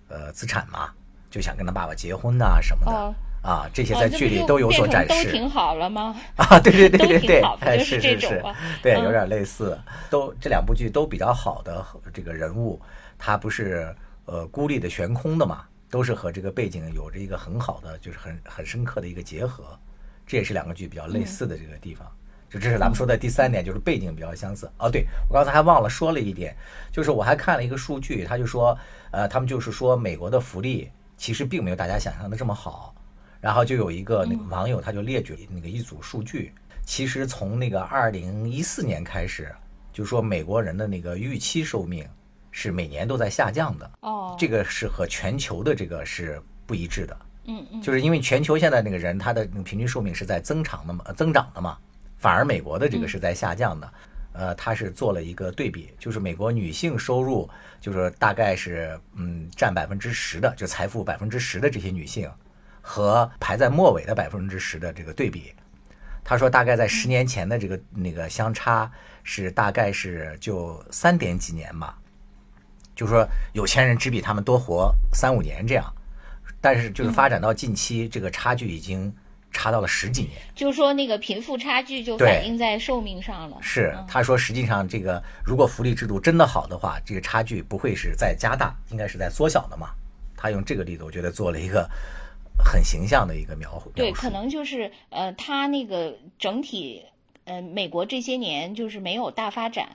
[0.08, 0.90] 呃资产嘛，
[1.30, 3.70] 就想跟他爸爸结婚呐什么的啊。
[3.74, 5.26] 这些在剧里都有所展示。
[5.26, 6.16] 都挺好了吗？
[6.40, 8.42] 啊，对对对对对，是是是，
[8.82, 9.78] 对，有点类似。
[10.10, 12.82] 都这两部剧都比较好的这个人物，
[13.20, 15.66] 他不是呃孤立的悬空的嘛。
[15.90, 19.78] 都是和这个背景有着一个很好的，就是很很深刻的一个结合，
[20.26, 22.10] 这也是两个剧比较类似的这个地方。
[22.50, 24.70] 就这是咱们说的第三点，就是背景比较相似。
[24.78, 26.56] 哦，对我刚才还忘了说了一点，
[26.92, 28.78] 就是我还看了一个数据，他就说，
[29.12, 32.96] 呃，他们就是说美国的福利其实并没有大家想象的这么好。
[33.42, 36.54] 然后就有一个那个网友他就列举那个一组数据，
[36.86, 39.54] 其实从那个二零一四年开始，
[39.92, 42.08] 就说美国人的那个预期寿命。
[42.58, 51.78] 是每年都在下降的哦，这个是和全球的这个是不一致的，嗯嗯，就是因为全球现在那个人他的平均寿命是在增长的嘛，增长的嘛，
[52.18, 53.94] 反而美国的这个是在下降的，
[54.32, 57.50] 呃，他是做了一个对比，就是美国女性收入
[57.82, 62.32] 就是大概是嗯占百分之十的，就财富百分之十的这些女性
[62.80, 65.54] 和排在末尾的百分之十的这个对比，
[66.24, 68.90] 他说大概在十年前的这个那个相差
[69.24, 71.94] 是大概是就三点几年嘛。
[72.96, 75.94] 就是说，有钱人只比他们多活三五年这样，
[76.62, 79.14] 但是就是发展到近期，这个差距已经
[79.52, 80.32] 差到了十几年。
[80.56, 83.58] 就是说，那个贫富差距就反映在寿命上了。
[83.62, 89.90] 是，他说，实际上这个如果福利制度真的好的话，这个差距不会是在加大，应该是在缩小的嘛。
[90.38, 91.90] 他用这个例子，我觉得做了一个
[92.64, 93.92] 很形象的一个描绘。
[93.94, 97.04] 对，可能就是呃，他那个整体。
[97.48, 99.88] 呃，美国这些年就是没有大发展，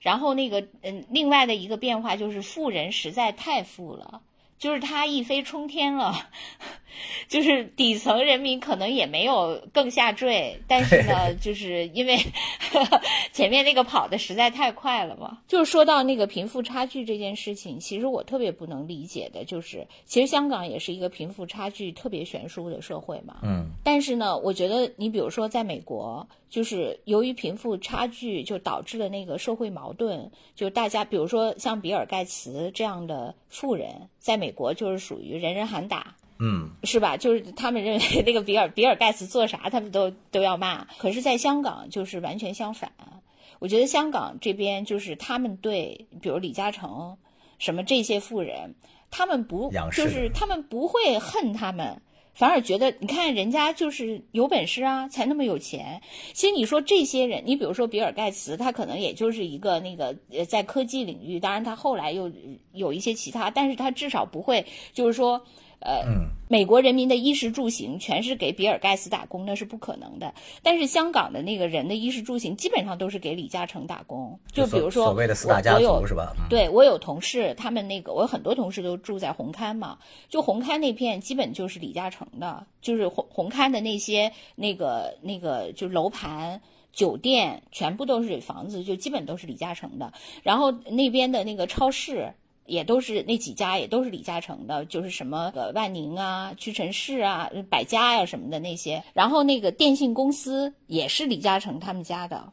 [0.00, 4.22] 然后那个嗯，另外的一个变化就是富人实在太富了。
[4.58, 6.12] 就是他一飞冲天了，
[7.28, 12.18] 就是底层人民可能也没有更下坠，但是呢，就是因为
[13.32, 15.38] 前面那个跑的实在太快了嘛。
[15.46, 23.36] 就是说到那个贫富差距这件事情，其实我特别不能理解的，就是其实香港也是一个贫富差距特别悬殊的社会嘛。
[23.44, 23.70] 嗯。
[23.84, 34.08] 但是呢，我觉得你比如说在美国，就是由于贫富差距就导致了那个社会矛盾，就大家比如说像比尔盖茨这样的富人。
[34.18, 37.16] 在美国就是属于人人喊打，嗯，是吧？
[37.16, 40.84] 就是他们认为 那个比尔比尔盖茨做啥，他们都都要骂。
[40.98, 42.92] 可是，在香港就是完全相反。
[43.58, 47.16] 我觉得香港这边就是他们对，比如李嘉诚
[47.58, 48.74] 什么这些富人，
[49.10, 52.00] 他们不就是他们不会恨他们。
[52.38, 56.00] 反而觉得，你看人家就是有本事啊，才那么有钱。
[56.32, 62.30] 其实你说这些人，你比如说比尔盖茨，他可能也就是一个那个呃，在科技领域，当然他后来又
[62.72, 65.44] 有一些其他，但是他至少不会就是说，
[65.80, 66.04] 呃，
[66.48, 70.34] 美国人民的衣食住行全是给比尔盖茨打工，那是不可能的。
[70.62, 74.38] 但是香港的那个人的衣食住行基本上都是给李嘉诚打工。
[74.52, 76.34] 就比如说，所谓的四大家族是吧？
[76.50, 86.60] 对我有同事，他们那个我有很多同事都住在红磡嘛，就红磡那片基本就是李嘉诚的，就是红红磡的那些那个那个就楼盘。
[86.90, 90.12] 酒店全部都是房子，就基本都是李嘉诚的。
[90.42, 92.32] 然后那边的那个超市
[92.68, 99.02] 也都是那几家，也都是李嘉诚的，就是什么呃万宁啊、屈臣氏啊、百家呀什么的那些。
[99.14, 102.52] 然后那个电信公司也是李嘉诚他们家的。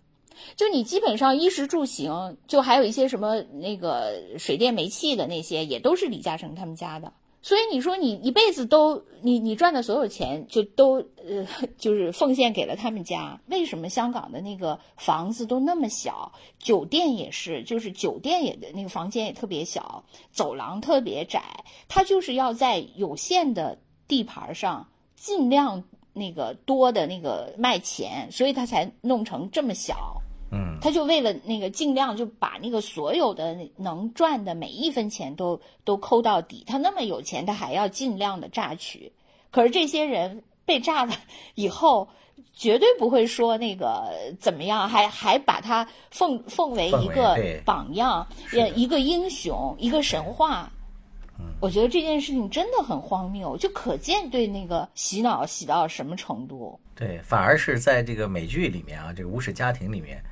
[0.55, 7.13] 就你基本上衣食住行，就还有一些什么那个水电煤气的那些，也都是李嘉诚他们家的。
[7.45, 10.95] 所以你说你一辈子都你你赚的所有钱就都
[11.27, 11.45] 呃
[11.77, 23.77] 就是奉献给了他们家，为什么香港的那个房子都那么小，酒店也是，就是酒店也的那个房间也特别小，走廊特别窄，他就是要在有限的
[24.07, 30.19] 地盘上尽量那个多的那个卖钱，所以他才弄成这么小。
[30.51, 36.63] 嗯，他就为了那个尽量就把那个所有的能赚的每一分钱都都抠到底。
[36.67, 39.11] 他那么有钱，他还要尽量的榨取。
[39.51, 41.13] 可是这些人被榨了
[41.55, 42.07] 以后，
[42.53, 48.25] 绝对不会说那个怎么样，还还把他奉奉为一个榜样，
[48.75, 50.71] 一个英雄，一个神话。
[51.59, 56.79] 我觉得这件事情真的很荒谬，就可见对那个洗脑洗到什么程度。
[56.95, 60.23] 对，反而是在这个美剧里面啊，这个无耻家庭里面。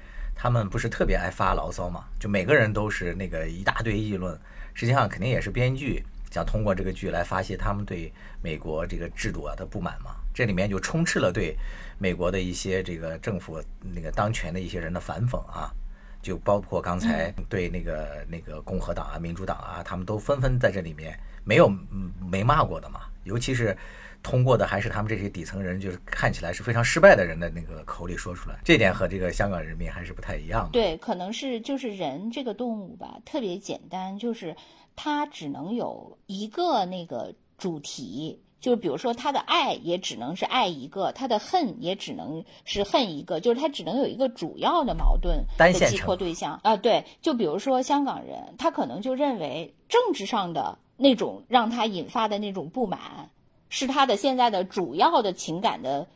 [0.43, 2.03] 他们不是特别爱发牢骚嘛？
[2.19, 4.37] 就每个人都是那个一大堆议论，
[4.73, 10.17] 实际上肯定也是编剧想通过这个剧来发泄他们对美国这个制度啊的不满嘛。
[10.33, 11.55] 这里面就充斥了对
[11.97, 15.71] 美国的一些这个政府那个当权的一些人的反讽啊，
[16.21, 21.71] 就包括刚才对那个那个共和党啊、民主党啊，他们都纷纷在这里面没有
[22.19, 23.75] 没骂过的嘛，尤其是。
[24.21, 30.69] 通过的还是他们这些底层人，就是看起来是非常失败的人的那个口里说出来，这点和这个香港人民还是不太一样的。
[30.71, 34.55] 对，可能是就是人这个动物吧，特别简单，就是
[34.95, 46.77] 它只能有一个那个主题，就是比如说他的爱也只能是爱一个，他的恨也只能是恨一个，就是他只能有一个主要的矛盾的寄托对象啊。
[46.77, 52.99] 对，就比如说香港人，他可能就认为政治上的那种让他引发的那种不满。
[53.75, 56.07] 是他的现在的主要的情感的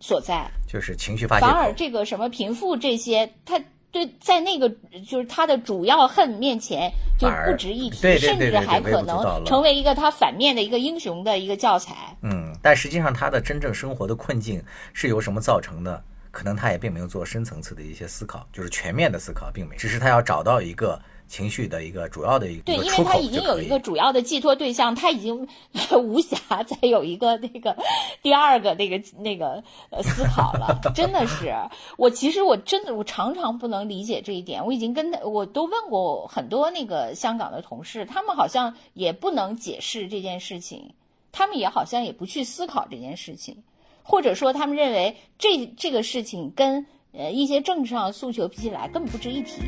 [0.00, 1.46] 所在，就是情绪发泄。
[1.46, 3.58] 反而这个什么贫富这些，他
[3.90, 4.68] 对在那个
[5.08, 12.14] 就是他的主要恨面前就不值一提，甚至还可能成为一个他反面的一个英雄的一个教材。
[12.20, 16.04] 嗯，但实际上他的真正生活的困境是由什么造成的？
[16.30, 21.00] 可能他也并没有做深层次的一些思考，就是全面的思考，并没，只是他要找到一个。
[21.28, 25.36] 情绪的一个主要的一个对，因为他已经有一个主要的寄托对象，他已经
[25.92, 27.76] 无暇再有一个那个
[28.22, 30.80] 第二个那个那个呃思考了。
[30.94, 31.52] 真的是，
[31.98, 34.64] 我其实我真的我常常不能理解这一点。
[34.64, 40.88] 我已经跟他我都问过很多那个香港的同事，他们好像也不能解释这件事情，
[41.32, 43.56] 他们也好像也不去思考这件事情，
[44.02, 49.62] 或者说他们认为这这个事情跟呃一些政治上的诉求比起来根本不值一提。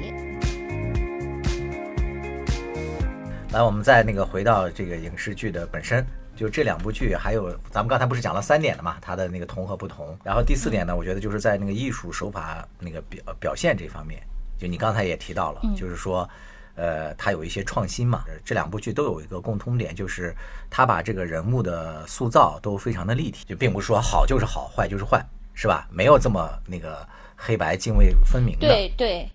[3.50, 6.04] 来，我们再那个回到这个影视剧的本身，
[6.36, 10.14] 就这两部剧，还有咱们刚才不是讲了三点的嘛，它的那个同和不同。
[10.22, 14.22] 然后第四点呢，我觉得就是在那个艺术手法那个表表现这方面，
[14.58, 16.28] 就你刚才也提到了，就是说，
[16.74, 18.22] 呃，它有一些创新嘛。
[18.44, 20.36] 这两部剧都有一个共通点，就是
[20.68, 25.88] 它把这个人物的塑造都非常的立体，就并不是说好就是好，坏就是坏，是吧？
[25.90, 28.68] 没有这么那个黑白泾渭分明的。
[28.68, 29.26] 对对。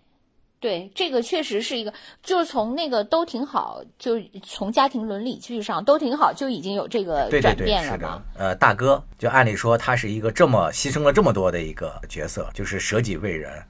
[0.64, 8.24] 对，这个确实是一个，就是从那个都挺好，就从家庭伦理剧上都挺好，就已经有这个转变了嘛。
[8.38, 13.62] 呃，大哥，就按理说他是一个这么牺牲了这么多的一个角色，就是舍己为人，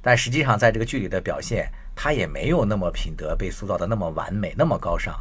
[0.00, 5.14] 但实际上在这个剧里的表现，他也没有那么品德被塑造的那么完美，那么高尚。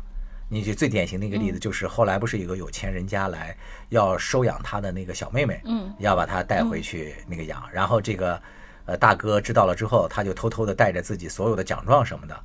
[0.47, 3.53] 你就最典型的一个例子，就是后来不是有个有钱人家来
[3.89, 8.41] 要收养他的那个小妹妹，嗯，要把他带回去那个养，然后这个。
[8.89, 12.35] 呃，大哥知道了之后，他就偷偷的带着自己所有的奖状什么的，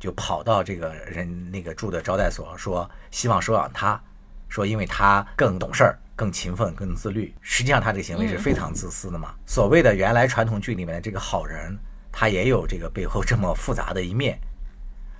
[0.00, 4.00] 就跑到这个人那个住的招待所，说希望收养他，
[4.48, 7.34] 说因为他更懂事儿、更勤奋、更自律。
[7.42, 9.34] 实际上，他这个行为是非常自私的嘛。
[9.44, 11.76] 所谓的原来传统剧里面的这个好人，
[12.10, 14.38] 他也有这个背后这么复杂的一面。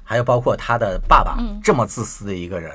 [0.02, 2.72] 还有包括他的爸爸这么自私的一个人，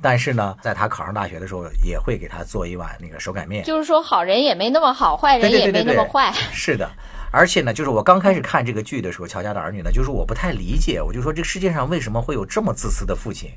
[0.00, 3.64] 但是呢，在他考上大学的时候，也会给他做一碗那个手擀面。
[3.64, 6.32] 就是说，好人也没那么好，坏人也没那么坏。
[6.52, 6.88] 是的。
[7.34, 13.50] 而且呢，就是我刚开始看这个剧的时候，《乔家的儿女》呢，就是我不太理解，我就说这个世界上为什么会有这么自私的父亲？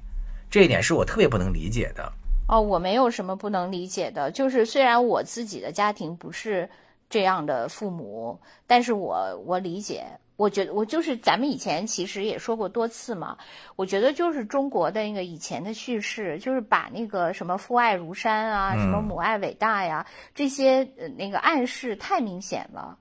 [0.50, 2.12] 这一点是我特别不能理解的。
[2.48, 6.68] 哦，我没有什么不能理解的，就是虽然我自己的家庭不是
[7.10, 10.06] 这样的父母，但是我我理解。
[10.38, 13.36] 我觉得我就是咱们以前其实也说过多次嘛，
[13.76, 20.06] 我觉得就是中国的那个以前的叙事，就是把那个什么父爱如山啊，什么母爱伟大呀，
[20.36, 22.96] 这些呃那个暗示太明显了。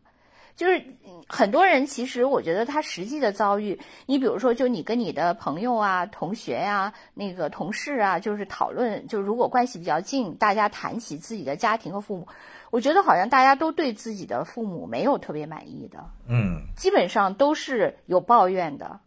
[0.56, 0.82] 就是
[1.28, 12.26] 很多人其实我觉得他实际的遭遇，你比如说就你跟你的朋友啊、同学呀、那个同事啊，就是讨论，就如果关系比较近，大家谈起自己的家庭和父母。
[12.70, 19.00] 我觉得好像大家都对自己的父母没有特别满意的，嗯，基本上都是有抱怨的。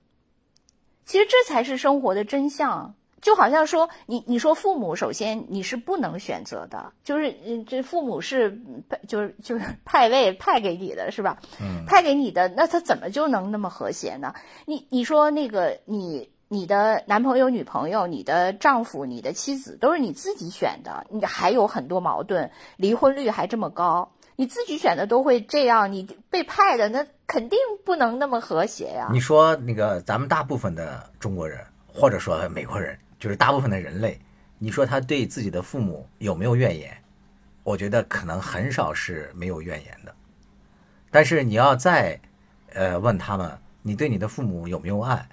[1.04, 8.60] 其实这才是生活的真相，就好像说你你说父母，首先你是不能选择的，就是嗯，这父母是
[9.08, 11.40] 就是就是派位派给你的是吧？
[11.62, 14.34] 嗯，派给你的，那他怎么就能那么和谐呢？
[14.66, 16.30] 你你说那个你。
[16.52, 29.10] 你的男朋友、女朋友、你的丈夫、你的妻子都是你自己选的，你还有很多矛盾，离婚率还这么高，你自己选的都会这样，你被派的那肯定不能那么和谐呀。
[29.14, 34.20] 你说那个咱们大部分的中国人，或者说美国人，就是大部分的人类，
[34.58, 36.98] 你说他对自己的父母有没有怨言？
[37.64, 40.16] 我觉得可能很少是没有怨言的。
[41.12, 42.20] 但是你要再，
[42.74, 45.28] 呃，问他们，你对你的父母有没有爱？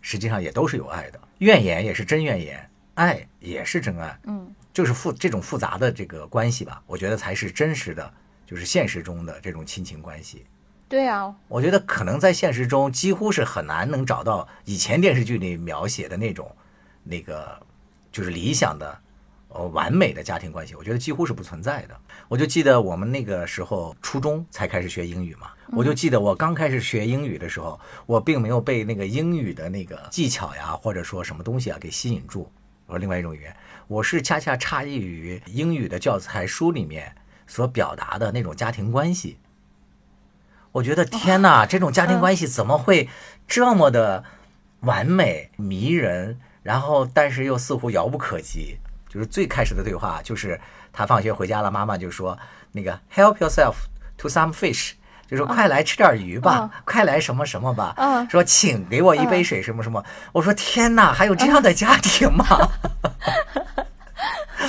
[0.00, 8.12] 实际上也都是有爱的，怨言也是真怨言，爱也是真爱，嗯，就是复这种复杂的这个关系吧，我觉得才是真实的，
[8.46, 10.46] 就是现实中的这种亲情关系。
[10.88, 16.50] 对啊，我觉得可能在现实中几乎是很难能找到以前电视剧里描写的那种，
[17.10, 17.60] 那个
[18.12, 18.98] 就是理想的。
[19.52, 21.96] 呃，完美的家庭关系，我觉得几乎是不存在的。
[22.28, 32.48] 我就记得我们那个时候初中才开始学英语嘛，我就记得我刚开始学英语的时候，我并没有被那个英语的那个技巧呀，或者说什么东西啊给吸引住。
[32.86, 33.56] 我说另外一种语言，
[33.88, 37.12] 我是恰恰诧异于英语的教材书里面
[37.48, 39.36] 所表达的那种家庭关系。
[40.70, 43.08] 我觉得天哪，这种家庭关系怎么会
[43.48, 44.22] 这么的
[44.82, 46.38] 完美迷人？
[46.62, 48.78] 然后但是又似乎遥不可及。
[49.08, 50.60] 就是最开始的对话，就是
[50.92, 52.38] 他放学回家了，妈妈就说
[52.70, 53.74] ：“那个 help yourself
[54.16, 54.92] to some fish，
[55.28, 57.92] 就说快来吃点鱼吧，快来什么什么吧。”
[58.30, 60.04] 说请给我一杯水，什么什么。
[60.30, 62.46] 我说天哪，还有这样的家庭吗？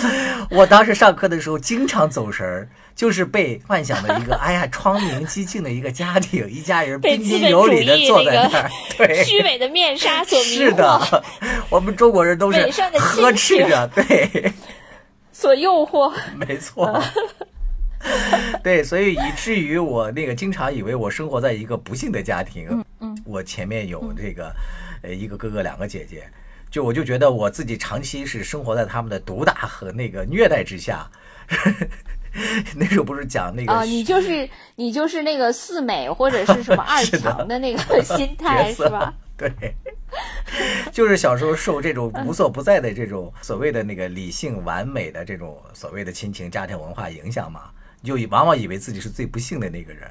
[0.49, 10.53] 我当时上课的时候经常走神儿，就是被幻想的一个哎呀窗明几净的一个家庭，一家人彬彬有礼的坐在那儿， 对，虚伪的面纱所迷惑。
[10.55, 11.23] 是的，
[11.69, 12.59] 我们中国人都是
[12.99, 14.51] 呵斥着，对，
[15.31, 16.11] 所诱惑。
[16.35, 17.01] 没错，
[18.63, 22.67] 对，所以以至于我那个经常以为我生活在一个不幸的家庭。
[22.69, 24.53] 嗯嗯，我前面有这个
[25.01, 26.23] 呃一个哥哥两个姐姐。
[26.71, 31.07] 就我就觉得我自己长期是生活在他们的毒打和那个虐待之下。
[32.77, 39.13] 那时候不是讲那个啊，你就是你就是那个四美或者是什么 二强的那个 心态是吧？
[39.35, 39.51] 对，
[40.93, 47.69] 就是小时候受这种无所不在的这种所谓的那个理性完美的这种所谓的亲情家庭文化影响嘛，
[48.01, 50.09] 就往往以为自己是最不幸的那个人。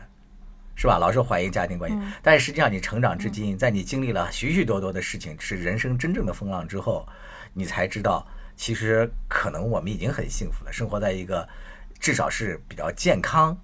[0.80, 0.96] 是吧？
[0.96, 7.06] 老是怀疑家庭关系，但是实际上你成长至今，在你经历了许许多多的事情，是人生真正的风浪之后，
[7.52, 8.26] 你才知道，
[8.56, 11.46] 其实可能我们已经很幸福了，生活在一个
[11.98, 13.54] 至少是比较健康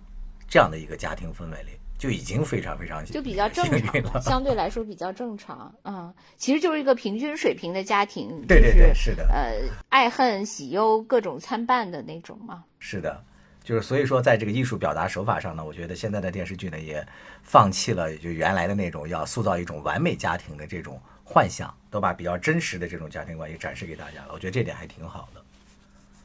[0.47, 3.65] 这样的一个家庭氛围里，就已经非常非常就比较正
[4.03, 6.13] 常，相对来说比较正常啊。
[6.37, 9.55] 其实就是一个平均水平的家庭，对对对，是的，呃，
[9.89, 12.63] 爱恨喜忧各种参半的那种嘛。
[12.79, 13.25] 是的。
[13.67, 17.05] 就是所以说，在这个艺术表达手法上呢，我觉得现在的电视剧呢也
[17.43, 24.29] 放弃了就原来的那种要塑造一种完美家庭的这种幻想，都把比较真实的这种家庭关系展示给大家了。
[24.33, 25.43] 我觉得这点还挺好的。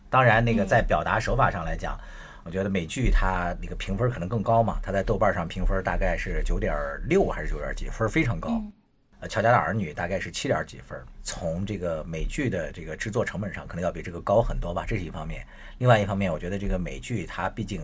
[0.07, 1.99] 当然，那个在表达手法上来讲，
[2.43, 6.75] 我觉得美剧它那个评分可能更高嘛，它在豆瓣上评分大概是九点
[7.09, 8.61] 六还是九点几分，非常高。
[9.21, 15.45] 呃，乔家的儿女大概是七点几分，从这个美剧的这个制作成本上，可能要比这个高很多吧，这是一方面。
[15.77, 17.83] 另外一方面，我觉得这个美剧它毕竟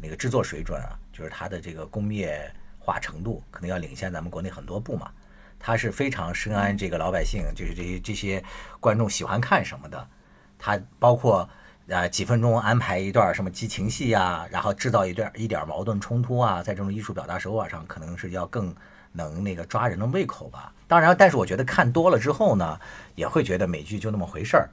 [0.00, 5.10] 那个制作水准啊，就是它的这个工业化程度，可能要领先咱们国内很多部嘛。
[5.58, 8.44] 它是非常深谙这个老百姓，就是这些这些
[8.78, 10.08] 观众喜欢看什么的。
[10.56, 11.48] 它包括
[11.90, 18.72] 啊几分钟安排一段什么激情戏啊，然后制造一段一点矛盾冲突啊，在这种艺术表达手法上，可能是要更。
[19.16, 20.72] 能那个抓人的胃口吧？
[20.86, 22.78] 当然，但是我觉得看多了之后呢，
[23.14, 24.68] 也会觉得美剧就那么回事儿，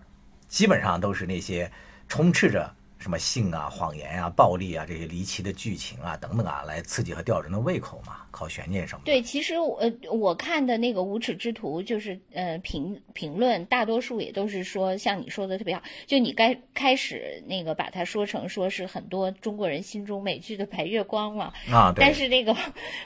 [0.47, 1.71] 基本上都是那些
[2.07, 9.01] 充斥着什么性啊、谎言啊、暴力啊这些离奇的剧情啊等等啊，来刺激和吊人的胃口嘛，靠悬念什么。
[9.03, 9.77] 对，其实我
[10.09, 22.55] 我看的那个无耻之徒，就是呃评评论，大多数也都是说像你说的特别好，就你该开始那个把它说成说是很多中国人心中美剧的白月光嘛啊，但是那个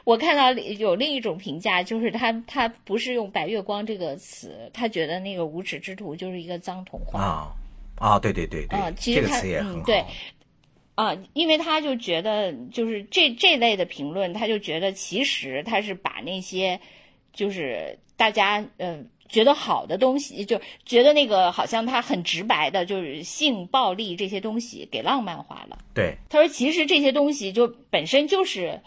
[0.04, 7.52] 我看到有另一种评价，就是他他不是用白月光这个词，他觉得那个无耻之徒就是一个脏童话啊。
[7.98, 9.86] 啊，对对对对，这个词也很好。
[9.86, 10.06] 对，
[10.96, 16.80] 啊，因为他就觉得，就是这这类的评论，他就觉得其实他是把那些
[17.34, 25.78] 就是大家嗯觉得好的东西，就觉得那个好像他很直白的，就是性暴力这些东西给浪漫化了。
[25.94, 28.82] 对，他说其实这些东西就本身就是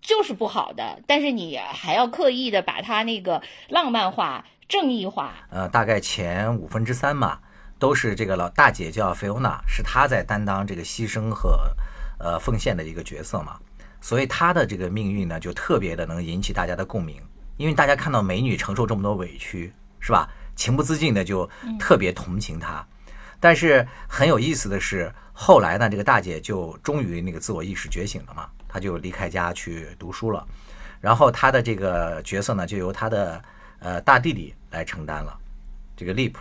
[0.00, 5.46] 就是不好的，但是你还要刻意的把它那个浪漫化、正义化。
[5.50, 7.40] 呃，大概前五分之三嘛。
[7.82, 11.74] 都是这个老大姐叫菲欧娜，是她在担当这个牺牲和，
[12.20, 13.58] 呃奉献的一个角色嘛，
[14.00, 17.20] 所以她的这个命运呢，就特别的能引起大家的共鸣，
[17.56, 20.30] 因为大家看到美女承受这么多委屈，是吧？
[20.54, 22.86] 情不自禁的就特别同情她。
[23.40, 30.46] 但是很有意思的是，后来呢，这个大姐就终于那个自我意识觉醒了嘛，她就离开家去读书了，
[31.00, 33.42] 然后她的这个角色呢，就由她的
[33.80, 35.36] 呃大弟弟来承担了，
[35.96, 36.38] 这个利普。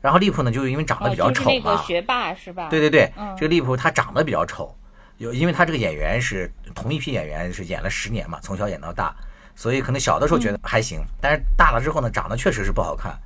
[0.00, 2.68] 然后利普呢，就是因为长得比较丑嘛，学霸是吧？
[2.68, 4.74] 对对对，这个利普他长得比较丑，
[5.16, 9.14] 有因为他这个演员是同一批演员是演了十年嘛，从小演到大，
[9.54, 13.18] 所以可能小的时候觉得还行，但是大了之后呢，长得确实是不好看。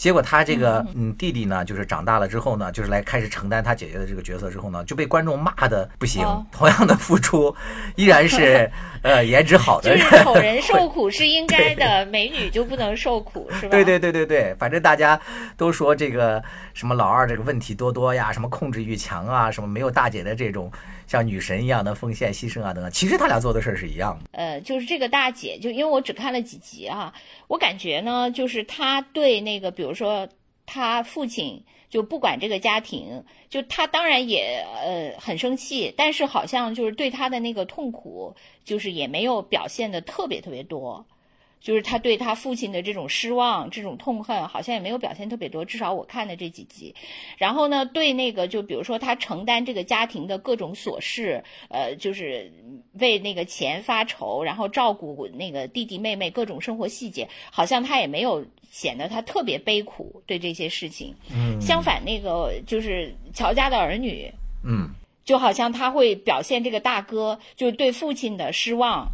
[0.00, 6.26] 结果他这个嗯弟弟呢，就是长大了之后呢，就是来开始承担他姐姐的这个角色之后呢，就被观众骂的不行。
[6.50, 7.54] 同样的付出，
[7.96, 8.70] 依然是
[9.04, 9.94] 呃颜值好的。
[9.94, 13.72] 就是丑人受苦 是应该的，美女就不能受苦，是吧？
[13.72, 15.20] 对对对对对，反正大家
[15.58, 16.42] 都说这个
[16.72, 20.72] 什么老二这个问题多多呀，什么控制欲强啊，什么没有大姐的这种。
[21.10, 24.30] 像女神一样的奉献、牺牲啊等等，其实他俩做的事儿是一样的。
[24.30, 27.12] 呃，就是这个大姐，就因为我只看了几集啊，
[27.48, 30.28] 我感觉呢，就是她对那个，比如说
[30.66, 38.32] 她父亲，就不管这个家庭，就她当然也呃很生气，但是好像就是对她的那个痛苦，
[38.64, 41.04] 就是也没有表现的特别特别多。
[41.60, 45.64] 就是他对他父亲的这种失望、这种痛恨，好像也没有表现特别多。
[45.64, 46.94] 至少我看的这几集，
[47.36, 52.50] 然后呢，对那个就比如说他承担这个家庭的各种琐事，呃，就是
[52.94, 61.14] 为那个钱发愁，然后照顾那个弟弟妹妹各种生活细节，好像他也没有显得他特别悲苦对这些事情。
[61.30, 64.32] 嗯，相反，那个就是乔家的儿女，
[64.64, 64.88] 嗯，
[65.24, 69.06] 就好像他会表现这个大哥就是对父亲的失望。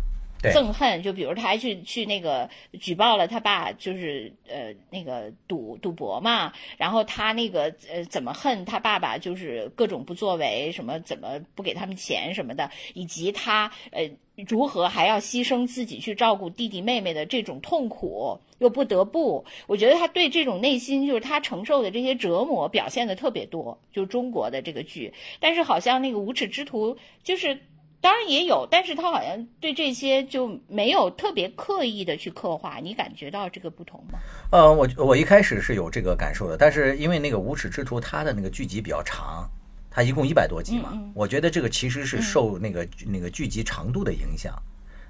[0.53, 2.49] 憎恨，就比如他还去去那个
[2.81, 14.09] 举报了他爸，就是呃那个赌赌博嘛，然后他那个呃怎么恨他爸爸，就是各种不作为，什么怎么不给他们钱什么的，以及他呃
[14.49, 27.59] 如何还要牺牲自己去照顾弟弟妹妹的这种痛苦，又不得不，我觉得他对这种内心就是他承受的这些折磨表现的特别多，就中国的这个剧，但是好像那个无耻之徒就是。
[28.01, 34.19] 当然也有，但是他好像对这些就没有特别刻意的去刻画，你感觉到这个不同吗？
[34.53, 39.49] 呃，我我一开始是有这个感受的，但是因为那个无耻之徒他的那个剧集比较长，
[39.91, 44.55] 他一共一百多集嘛，我觉得这个其实是受那个那个剧集长度的影响，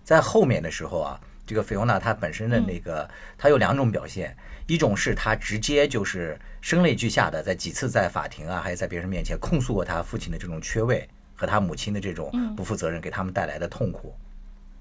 [0.03, 3.07] 在后面的时候啊，这个菲欧娜她本身的那个
[3.37, 4.35] 她有两种表现，
[4.67, 11.07] 一种是她直接就是声泪俱下的在几次在法庭啊，还有在别人面前控诉过她父亲的这种缺位。
[11.37, 14.17] 和他母亲的这种不负责任给他们带来的痛苦，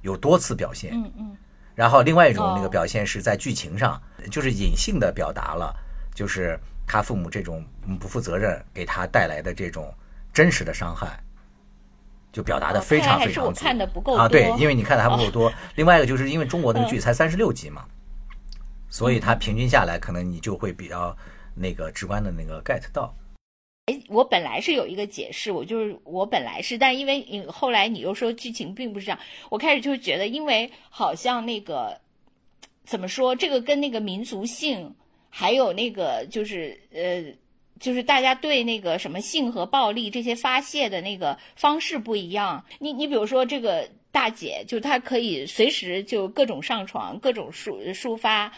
[0.02, 0.94] 有多次表现。
[0.96, 1.38] 嗯嗯。
[1.76, 4.02] 然后另外一种那个表现是在剧情上，
[4.32, 5.76] 就是隐性的表达了，
[6.14, 7.62] 就是他父母这种
[8.00, 9.94] 不负责任给他带来的这种
[10.32, 11.22] 真实的伤害，
[12.32, 14.26] 就表达的非常非常看的不够啊。
[14.26, 15.52] 对，因为你看的还不够多。
[15.76, 17.84] 另外一个就是因为中国那个剧才三十六集嘛，
[18.90, 21.14] 所以它平均下来，可能你就会比较
[21.54, 23.14] 那个直观的那个 get 到。
[23.86, 29.20] 哎，我本来是有一个解释，我就是我本来是，但因为你后来你又说剧情并不是这样，
[29.50, 32.02] 我开始就觉得，因为好像那个
[32.84, 34.96] 怎么说，这个跟那个民族性，
[35.30, 37.24] 还有那个就是呃，
[37.80, 42.66] 就是大家对那个什么性和暴力这些发泄的那个方式不一样。
[42.80, 48.52] 你你比如说这个大姐，就她可以随时就各种上床，各种抒抒发。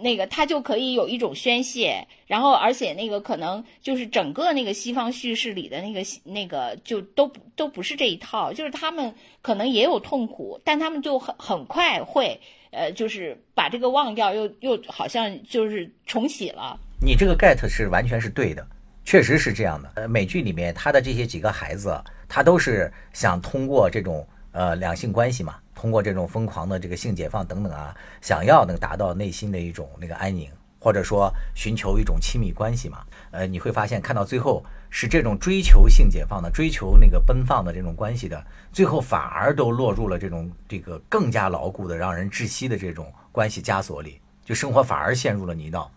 [0.00, 16.78] 那个他就可以有一种宣泄，然后而且那个可能就是整个那个西方叙事里的那个那个就都都不是这一套，就是他们可能也有痛苦，但他们就很很快会呃，就是把这个忘掉，又又好像就是重启了。
[17.04, 18.66] 你这个 get 是完全是对的，
[19.04, 19.90] 确实是这样的。
[19.96, 30.48] 呃，美剧里面他的这些几个孩子，他都是想通过这种呃两性关系嘛，通过这种疯狂的这个性解放等等啊，想要能达到内心的一种那个安宁，
[30.78, 32.98] 或者说寻求一种亲密关系嘛。
[33.30, 45.88] 呃，你会发现看到最后是这种追求性解放的、追求那个奔放的这种关系的，最后反而都落入了这种这个更加牢固的、让人窒息的这种关系枷锁里，就生活反而陷入了泥淖。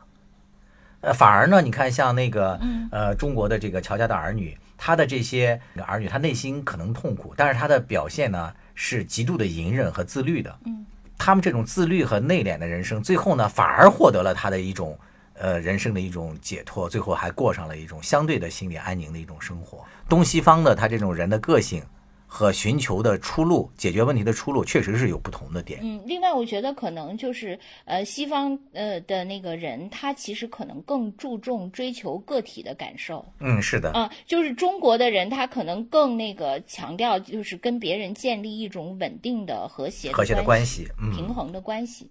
[1.01, 10.58] 呃，反而呢，你看像那个，呃，中国的这个乔家的儿女，他的这些儿女，他内心可能痛苦，但是他的表现呢是极度的隐忍和自律的。
[10.66, 10.86] 嗯，
[11.18, 14.98] 他们这种自律和内敛的人生，最后呢反而获得了他的一种
[15.34, 19.84] 呃人生的一种解脱，最后还过上了一种相对的心理安宁的一种生活。
[20.10, 21.84] 东西方的他这种人的个性。
[22.28, 25.80] 和寻求的出路、解决问题的出路，确实是有不同的点。
[25.84, 33.26] 嗯，另外我觉得可能就是呃，西方呃的那个人，他其实可能更注重追求个体的感受。
[33.40, 33.92] 嗯，是的。
[33.92, 42.10] 啊，就是中国的人，他可能更那个强调，就是跟别人建立一种稳定的、和谐和谐的关系、平衡的关系。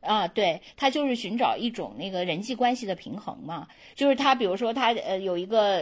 [0.00, 5.78] 啊，对他就是寻找一种那个人际关系的平衡嘛，就是他比如说他呃有一个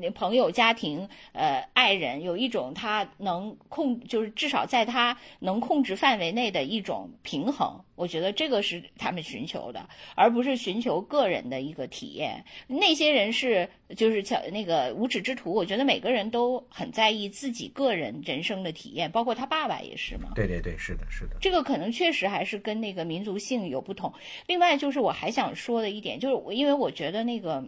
[0.00, 7.80] 呃朋友家庭呃爱人有一种他能控就是至少在他能控制范围内的一种平衡。
[8.00, 12.42] 我觉得这个是他们寻求的，而不是寻求个人的一个体验。
[12.66, 20.30] 那些人是就是巧那个无耻之徒，我觉得每个人都很在意自己个人人生的体验，包括他爸爸也是嘛。
[20.34, 21.36] 对对对，是的，是的。
[21.42, 24.10] 这个可能确实还是跟那个民族性有不同。
[24.46, 27.62] 另外就是我还想说的一点，就是因为我觉得那个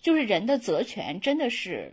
[0.00, 1.92] 就是人的责权真的是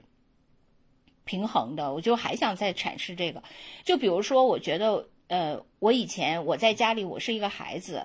[1.26, 3.44] 平衡的，我就还想再阐释这个。
[3.84, 5.10] 就比如说，我觉得。
[5.30, 8.04] 呃，我以前我在家里，我是一个孩子，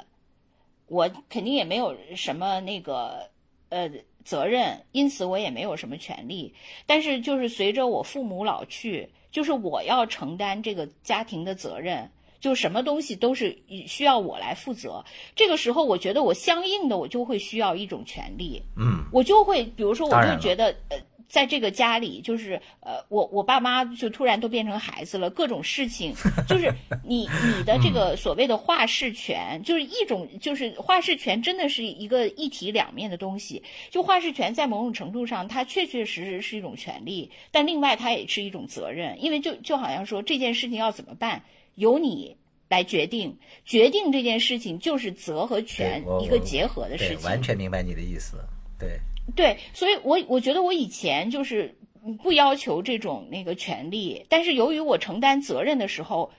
[0.87, 3.29] 我肯定也没有什么那个
[3.71, 3.91] 呃
[4.25, 6.55] 责任，因此我也没有什么权利。
[6.87, 12.11] 但是就是随着我父母老去，就是我要承担这个家庭的责任，
[12.41, 15.03] 就什么东西都是需要我来负责。
[15.35, 20.99] 这个时候，我觉得我相应的我就会需要一种权利，嗯，我就会比如说，我就觉得呃。
[21.29, 26.15] 在这个家里，就是呃，我我爸妈就突然都变成孩子了，各种事情，
[26.49, 26.73] 就是
[27.05, 33.63] 你你的这个所谓的话事权，就是一种就是话事权，真的是一个一体两面的东西。
[33.91, 41.43] 就话事权在某种程度上，它确确实实是一种权利，但另外它也是一种责任，因为就就好像说这件事情要怎么办，
[41.75, 42.37] 由你
[42.69, 47.25] 来决定，决定这件事情就是责和权一个结合的事情。
[47.25, 48.37] 完全明白你的意思，
[48.79, 48.99] 对。
[49.35, 51.77] 对，所以，我我觉得我以前就是
[52.23, 56.31] 不要求这种那个权利，但是由于我承担责任的时候，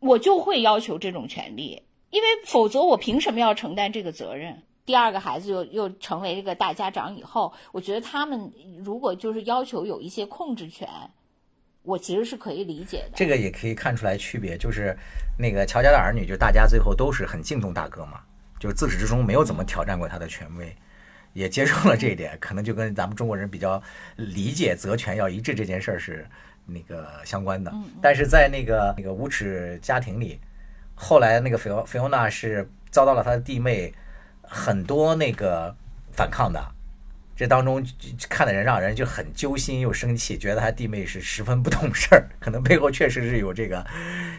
[0.00, 4.62] 我就会要求这种权利，因为否则我凭什么要承担这个责任？
[4.86, 8.50] 第二个孩子又又成为这个大家长以后，我觉得他们
[8.82, 10.88] 如果就是要求有一些控制权，
[11.82, 13.10] 我其实是可以理解的。
[13.14, 14.96] 这个也可以看出来区别，就是
[15.38, 18.22] 那个乔家的儿女，就大家最后都是很敬重大哥嘛，
[18.58, 20.74] 就是自始至终没有怎么挑战过他的权威。
[21.38, 23.80] 也接受了这一点，可能就跟咱们中国人比较
[24.16, 26.26] 理解责权要一致这件事儿是
[26.66, 27.72] 那个相关的。
[28.02, 30.40] 但是在那个那个无耻家庭里，
[30.96, 33.94] 后来那个菲欧菲欧娜是遭到了她的弟妹
[34.42, 35.72] 很多那个
[36.10, 36.60] 反抗的。
[37.38, 37.80] 这当中
[38.28, 43.86] 看的人让人就很揪心又生气，觉得他弟妹是十分不懂事儿，可能背后确实是有这个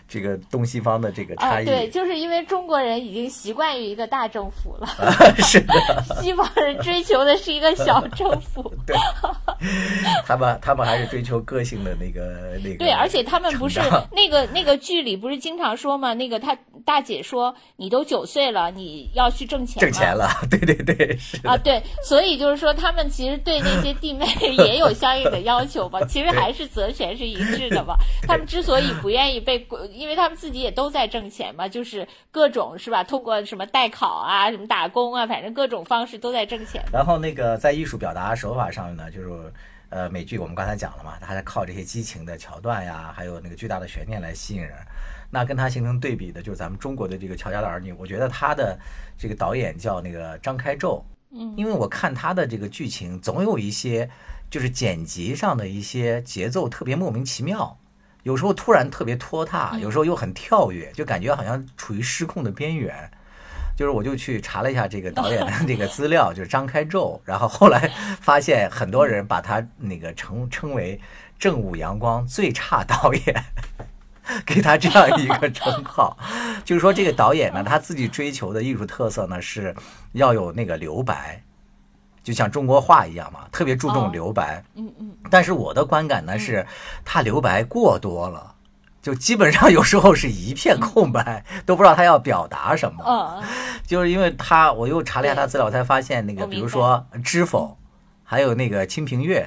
[0.06, 1.66] 这个东西方的这个差异。
[1.66, 4.86] 对，就是因为中国人已经习惯于一个大政府了，
[5.38, 5.74] 是的，
[6.22, 8.70] 西方人追求的是一个小 政府。
[8.86, 8.98] 对，
[10.26, 12.80] 他们他们还是追求个性的那个那个。
[12.80, 13.80] 对，而且他们不是
[14.12, 16.14] 那个那个剧里不是经常说吗？
[16.14, 22.89] 那个他大姐说：“你都九岁了，你要去挣钱。”挣钱了，对对对，是啊，对，所以就是说他。
[22.90, 24.26] 他们其实对那些弟妹
[24.58, 27.96] 也有相应的要求吧， 其实还是责权是一致的吧。
[28.24, 29.64] 他们之所以不愿意被，
[29.94, 33.04] 因为他们自己也都在挣钱嘛，就是各种是吧？
[33.04, 36.84] 通过什么代考啊，什么打工啊，反正各种方式都在挣钱。
[36.92, 39.54] 然后那个在艺术表达手法上呢，就是
[39.90, 44.74] 呃美剧我们刚才讲了嘛，他在靠这些激情的桥段呀，还有那个巨大的悬念来吸引人。
[45.30, 48.76] 那跟他形成对比的就是咱们中国的这个《乔家的儿女》，我觉得他的
[49.16, 51.06] 这个导演叫那个张开宙。
[51.32, 54.10] 嗯，因为我看他的这个剧情，总有一些
[54.50, 57.78] 就是剪辑上的一些节奏特别莫名其妙，
[58.24, 63.10] 有时候突然特别拖沓，有时候又很跳跃，就感觉好像处于失控的边缘。
[63.78, 71.00] 就是我就去查了一下这个导演的 这个资料，就是张开宙，然后后来发现很多人把他那个称称为
[71.38, 73.46] 正午阳光最差导演。
[74.46, 76.18] 给他这样一个称号，
[76.64, 79.76] 就是说这个导演呢，他自己追求的艺术特色呢是
[80.14, 81.42] 要有那个留白，
[82.24, 84.64] 就像中国画一样嘛，特别注重留白。
[84.76, 85.12] 嗯嗯。
[85.30, 86.66] 但是我的观感呢是，
[87.04, 88.56] 他留白过多了，
[89.02, 93.04] 就基本上有时候是一片空白，都不知道他要表达什么。
[93.08, 93.44] 嗯。
[93.86, 97.76] 就是因为他，我又查了一下他资料，才发现那个，比如说《知否》，
[98.24, 99.40] 还有那个《清平乐》，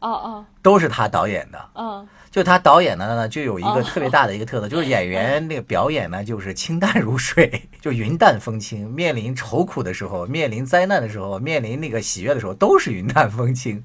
[0.00, 1.70] 哦哦，都是他导演的。
[1.74, 2.08] 嗯。
[2.30, 8.88] 就他导演的呢，就有一个特别大的一个特色， 就是演员那个表演呢，就是清淡如水， 就云淡风轻。
[8.88, 13.82] 面临愁苦的时候，面临灾难的时候，面临那个喜悦的时候，都是云淡风轻。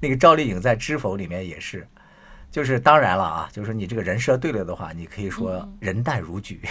[0.00, 1.86] 那个赵丽颖在《知否》里面也是，
[2.50, 6.62] 就是当然了啊，就是你这个人设对了的话，你可以说人淡如菊。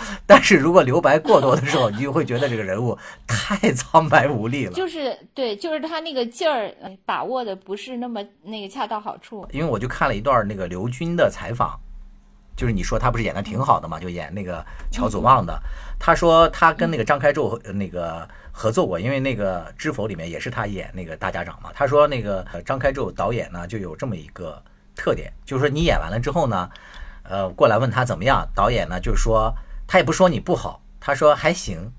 [0.26, 2.96] 但是如果留白过多的时候，你就会觉得这个人物
[3.26, 4.72] 太苍白无力了。
[4.72, 6.72] 就是对，就是他那个劲儿
[7.04, 9.46] 把握的不是那么那个恰到好处。
[9.52, 11.78] 因为我就看了一段那个刘军的采访，
[12.56, 15.58] 就是你说他不是演的挺好的嘛，就演那个乔祖望的。
[15.98, 21.70] 他说他跟那个张开宙那个合作过，因为那个《知否》里面也是他演那个大家长嘛。
[21.74, 24.62] 他说那个张开宙导演呢就有这么一个
[24.94, 26.70] 特点，就是说你演完了之后呢，
[27.24, 29.52] 呃，过来问他怎么样，导演呢就是说。
[29.88, 31.90] 他也不说你不好，他说还行，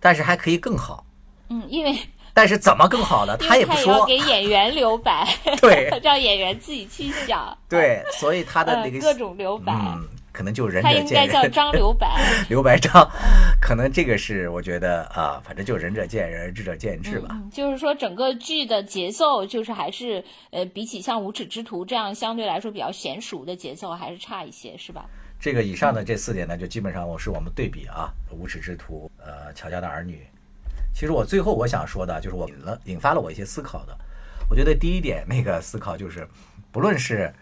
[0.00, 1.06] 但是还可以更好。
[1.50, 1.96] 嗯，因为
[2.34, 3.36] 但是怎么更好呢？
[3.36, 4.04] 他也不说。
[4.06, 5.28] 给演员留白，
[5.60, 7.56] 对， 让演员自己去想。
[7.68, 11.06] 对，所以他的那个各种留白，嗯，可能就仁者见仁。
[11.06, 12.08] 他应该叫张留白，
[12.48, 13.08] 留白张，
[13.60, 17.38] 可能这个是我觉得啊，反正就仁者见仁，智者见智吧。
[17.52, 25.06] 就是说，整个剧的节奏就是还是呃，比起像《无耻之徒》这样相对来说比较娴熟的节奏，还是差一些，是吧？
[25.46, 30.26] 这个以上的这四点呢，就基本上我是我们对比啊，无耻之徒，呃，乔家的儿女。
[30.92, 33.96] 其实我最后我想说的，就是我引了引发了我一些思考的。
[34.50, 36.26] 我觉得第一点那个思考就是，
[36.72, 37.32] 不论是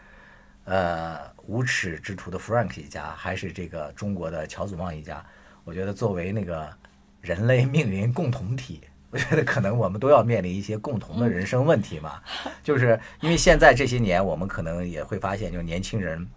[0.67, 5.25] 呃无耻之徒的 Frank 一家，还是这个中国的乔祖望一家，
[5.65, 6.69] 我觉得作为那个
[7.23, 8.83] 人类命运共同体，
[9.13, 12.21] 我觉得可能我们都要面临一些共同的人生问题嘛。
[12.63, 16.29] 就是因为现在这些年，我们可能也会发现，就年轻人。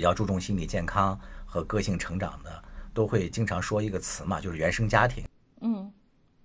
[0.00, 5.22] 比较注重心理健康和个性成长的，都会经常说一个词嘛，就是原生家庭。
[5.60, 5.92] 嗯，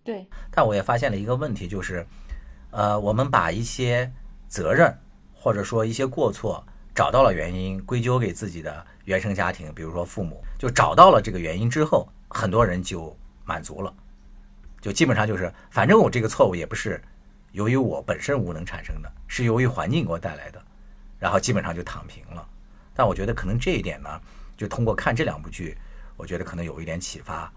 [0.03, 0.27] 对。
[0.51, 2.05] 但我也发现了一个问题，就是，
[2.71, 4.11] 呃，我们把一些
[4.49, 4.93] 责任
[5.33, 6.61] 或者说一些过错
[6.93, 13.93] 找到了原因，归咎给自己的原生家庭，比如说父母，就找到了这个原因之后，很多人就满足了，
[14.81, 17.01] 就基本上就是，反正我这个错误也不是
[17.53, 20.61] 由于我本身无能产生的，是由于环境给我带来的，
[21.17, 22.45] 然后基本上就躺平了。
[22.95, 24.09] 但我觉得可能这一点呢，
[24.55, 25.77] 就通过看这两部剧，
[26.15, 27.51] 我觉得可能有一点启发，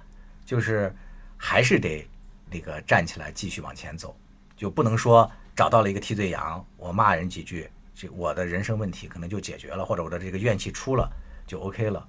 [0.44, 0.92] 就是
[1.36, 2.06] 还是得
[2.50, 4.16] 那个站起来继续往前走，
[4.56, 11.08] 就不能说找到了一个替罪羊，我骂人几句，这我的人生问题可能就解决了，或者我的这个怨气出了
[11.46, 12.04] 就 OK 了。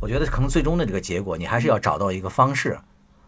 [0.00, 2.78] 我觉得可能最终的这个结果，你还是要找到一个方式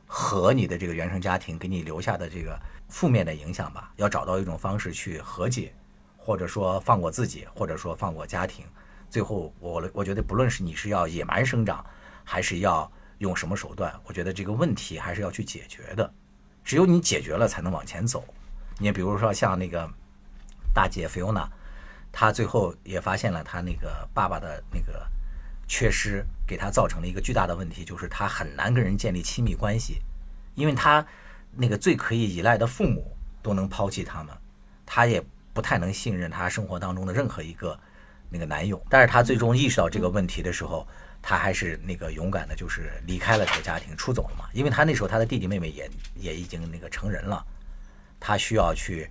[0.06, 2.58] 和你的这个原生家庭给你留下的这个
[2.88, 5.72] 负面的影响吧，要找到一种方式去和解，
[6.16, 8.64] 或者说放过自己，或者说放过家庭。
[9.12, 11.84] 最后，我我觉得不论是你是要野蛮生长，
[12.24, 16.10] 还是要用什么手段，我觉得这个问题还是要去解决的。
[16.64, 18.24] 只有你解决了，才能往前走。
[18.78, 19.86] 你比如说像那个
[20.72, 21.46] 大姐菲欧娜，
[22.10, 25.06] 她最后也发现了她那个爸爸的那个
[25.68, 30.00] 缺失，给她造成了一个巨大的问题，就是她很难跟人建立亲密关系，
[30.54, 31.06] 因为她
[31.54, 34.34] 那个最可以依赖的父母都能抛弃他们，
[34.86, 37.78] 她也不太能信任她生活当中的任何一个。
[38.32, 40.88] 那个男友，但是他最终意识到这个问题的时候，
[41.20, 44.48] 他还是那个勇敢的，就是离开了这个家庭，出走了嘛。
[44.54, 47.44] 因为他那时候他的弟弟妹妹也也已经那个成人了，
[48.18, 49.08] 他需要去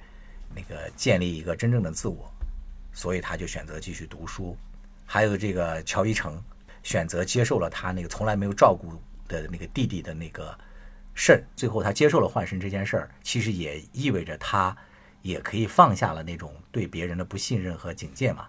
[0.55, 2.33] 那个建立一个真正的自我，
[2.91, 4.57] 所以他就选择继续读书。
[5.05, 6.41] 还有这个乔一成
[6.83, 10.57] 选择接受了他那个从来没有照顾的那个弟弟的那个
[11.13, 14.75] 肾，最后他接受了换肾这件事儿，其实也意味着他
[15.21, 18.47] 也可以放下了那种对别人的不信任和警戒嘛。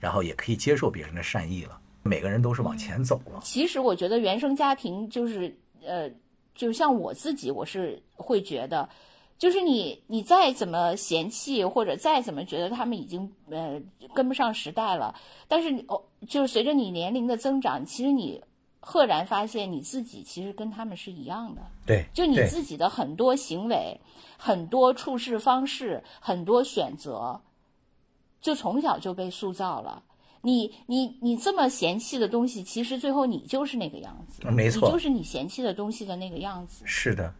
[0.00, 3.38] 然后也可以接受别人的善意了，每个人都是往前走了。
[3.44, 6.10] 其实我觉得原生家庭就是，呃，
[6.54, 8.88] 就像我自己，我是会觉得，
[9.38, 13.80] 就是你你再怎么嫌弃或者再怎么觉得他们已经呃
[14.14, 15.14] 跟不上时代了，
[15.46, 18.42] 但是哦，就是随着你年龄的增长，其实你
[18.80, 21.60] 赫然发现你自己其实跟他们是一样的。
[21.84, 24.00] 对，就你自己的很多行为、
[24.38, 27.38] 很多处事方式、很多选择。
[28.40, 30.02] 就从小就被塑造了，
[30.42, 36.82] 你你你这么嫌弃的东西，其实最后你就是那个样子，没错，就是你嫌弃的东西的那个样子。
[36.86, 37.32] 是的，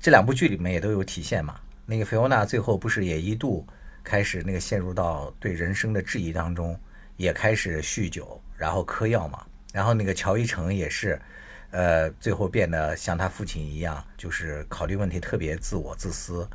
[0.00, 1.60] 这两部剧里面也都有体现嘛。
[1.84, 3.66] 那个菲欧娜最后不是也一度
[4.04, 6.78] 开始那个陷入到对人生的质疑当中，
[7.16, 9.44] 也开始酗酒，然后嗑药嘛。
[9.72, 11.20] 然后那个乔伊成也是，
[11.72, 16.48] 呃，最后变得像他父亲一样，就是考虑问题特别自我自私。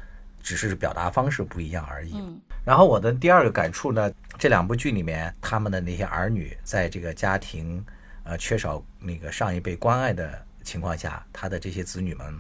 [0.45, 2.23] 只是表达方式不一样而已。
[2.63, 7.83] 然后我的第二个感触呢，这两部剧里面他们的那些儿女，在这个家庭
[8.23, 12.39] 呃缺少那个上一辈关爱的情况下，他的这些子女们，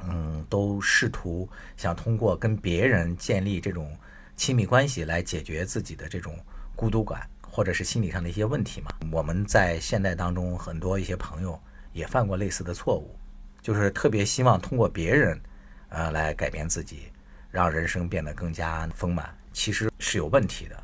[0.00, 3.96] 嗯，都试图想通过跟别人建立这种
[4.36, 6.38] 亲密关系来解决自己的这种
[6.76, 8.90] 孤独感，或者是心理上的一些问题嘛。
[9.10, 11.58] 我们在现代当中很多一些朋友
[11.94, 13.16] 也犯过类似的错误，
[13.62, 15.40] 就是特别希望通过别人，
[15.88, 17.11] 呃，来改变自己，
[17.52, 19.32] 让人生变得更加丰满。
[19.52, 20.82] 其实是有问题的，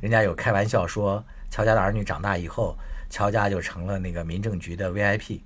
[0.00, 5.40] 人家有开玩笑说，乔家的儿女长大以后，乔家就成了那个民政局的 VIP，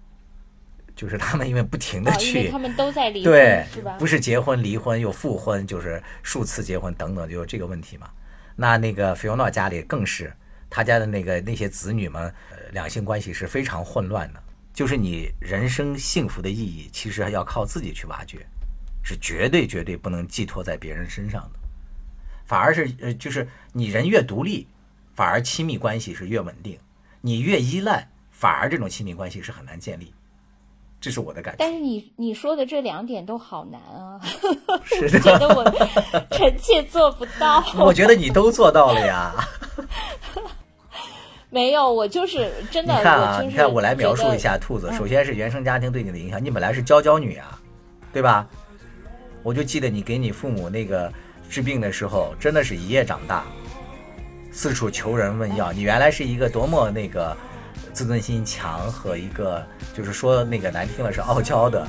[0.97, 3.97] 就是他们因为不停的去，他们都在离婚，对，是吧？
[3.97, 8.11] 不是结婚离婚又复婚，就是数次结婚等等，就有这个问题嘛。
[8.57, 10.33] 那那个菲欧娜家里更是，
[10.69, 12.35] 他家的那个那些子女们，
[12.73, 14.43] 两性关系是非常混乱的。
[14.73, 18.45] 就是你人生幸福的意义，其实要靠自己去挖掘，
[19.05, 21.59] 是绝对绝对不能寄托在别人身上的。
[22.45, 24.67] 反而是呃，就是你人越独立，
[25.15, 26.77] 反而亲密关系是越稳定；
[27.21, 30.13] 你越依赖，反而这种亲密关系是很难建立。
[31.01, 31.59] 这是我的感觉。
[31.59, 34.19] 但是你你说的这两点都好难啊，
[34.85, 35.63] 是 觉得我
[36.31, 37.63] 臣妾做不到。
[37.79, 39.33] 我觉得你都做到了呀。
[41.51, 42.95] 没有，我就是真的。
[42.97, 44.91] 你看啊，你看我来描述一下兔子。
[44.93, 47.61] 首先是原生家庭对你的影响，你本来是娇娇女啊，
[48.13, 48.47] 对吧？
[49.45, 51.13] 我就记得你给你父母那个。
[51.47, 53.45] 治病的时候，真的是一夜长大，
[54.51, 55.73] 四处求人问药。
[55.73, 57.37] 你原来是一个多么那个
[57.93, 61.87] 自尊心强和一个，就是说那个难听了是傲娇的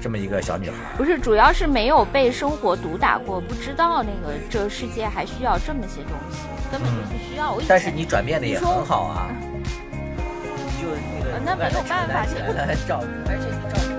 [0.00, 0.76] 这么一个小女孩。
[0.96, 6.40] 不是，主要是没有被生活毒打过，不知道那个这个世界还需要这么些东西，
[6.70, 7.56] 根本就不需要。
[7.68, 9.30] 但是你转变的也很好啊，
[10.82, 12.26] 就那个那没有办法，
[12.66, 13.97] 来照，而且你照。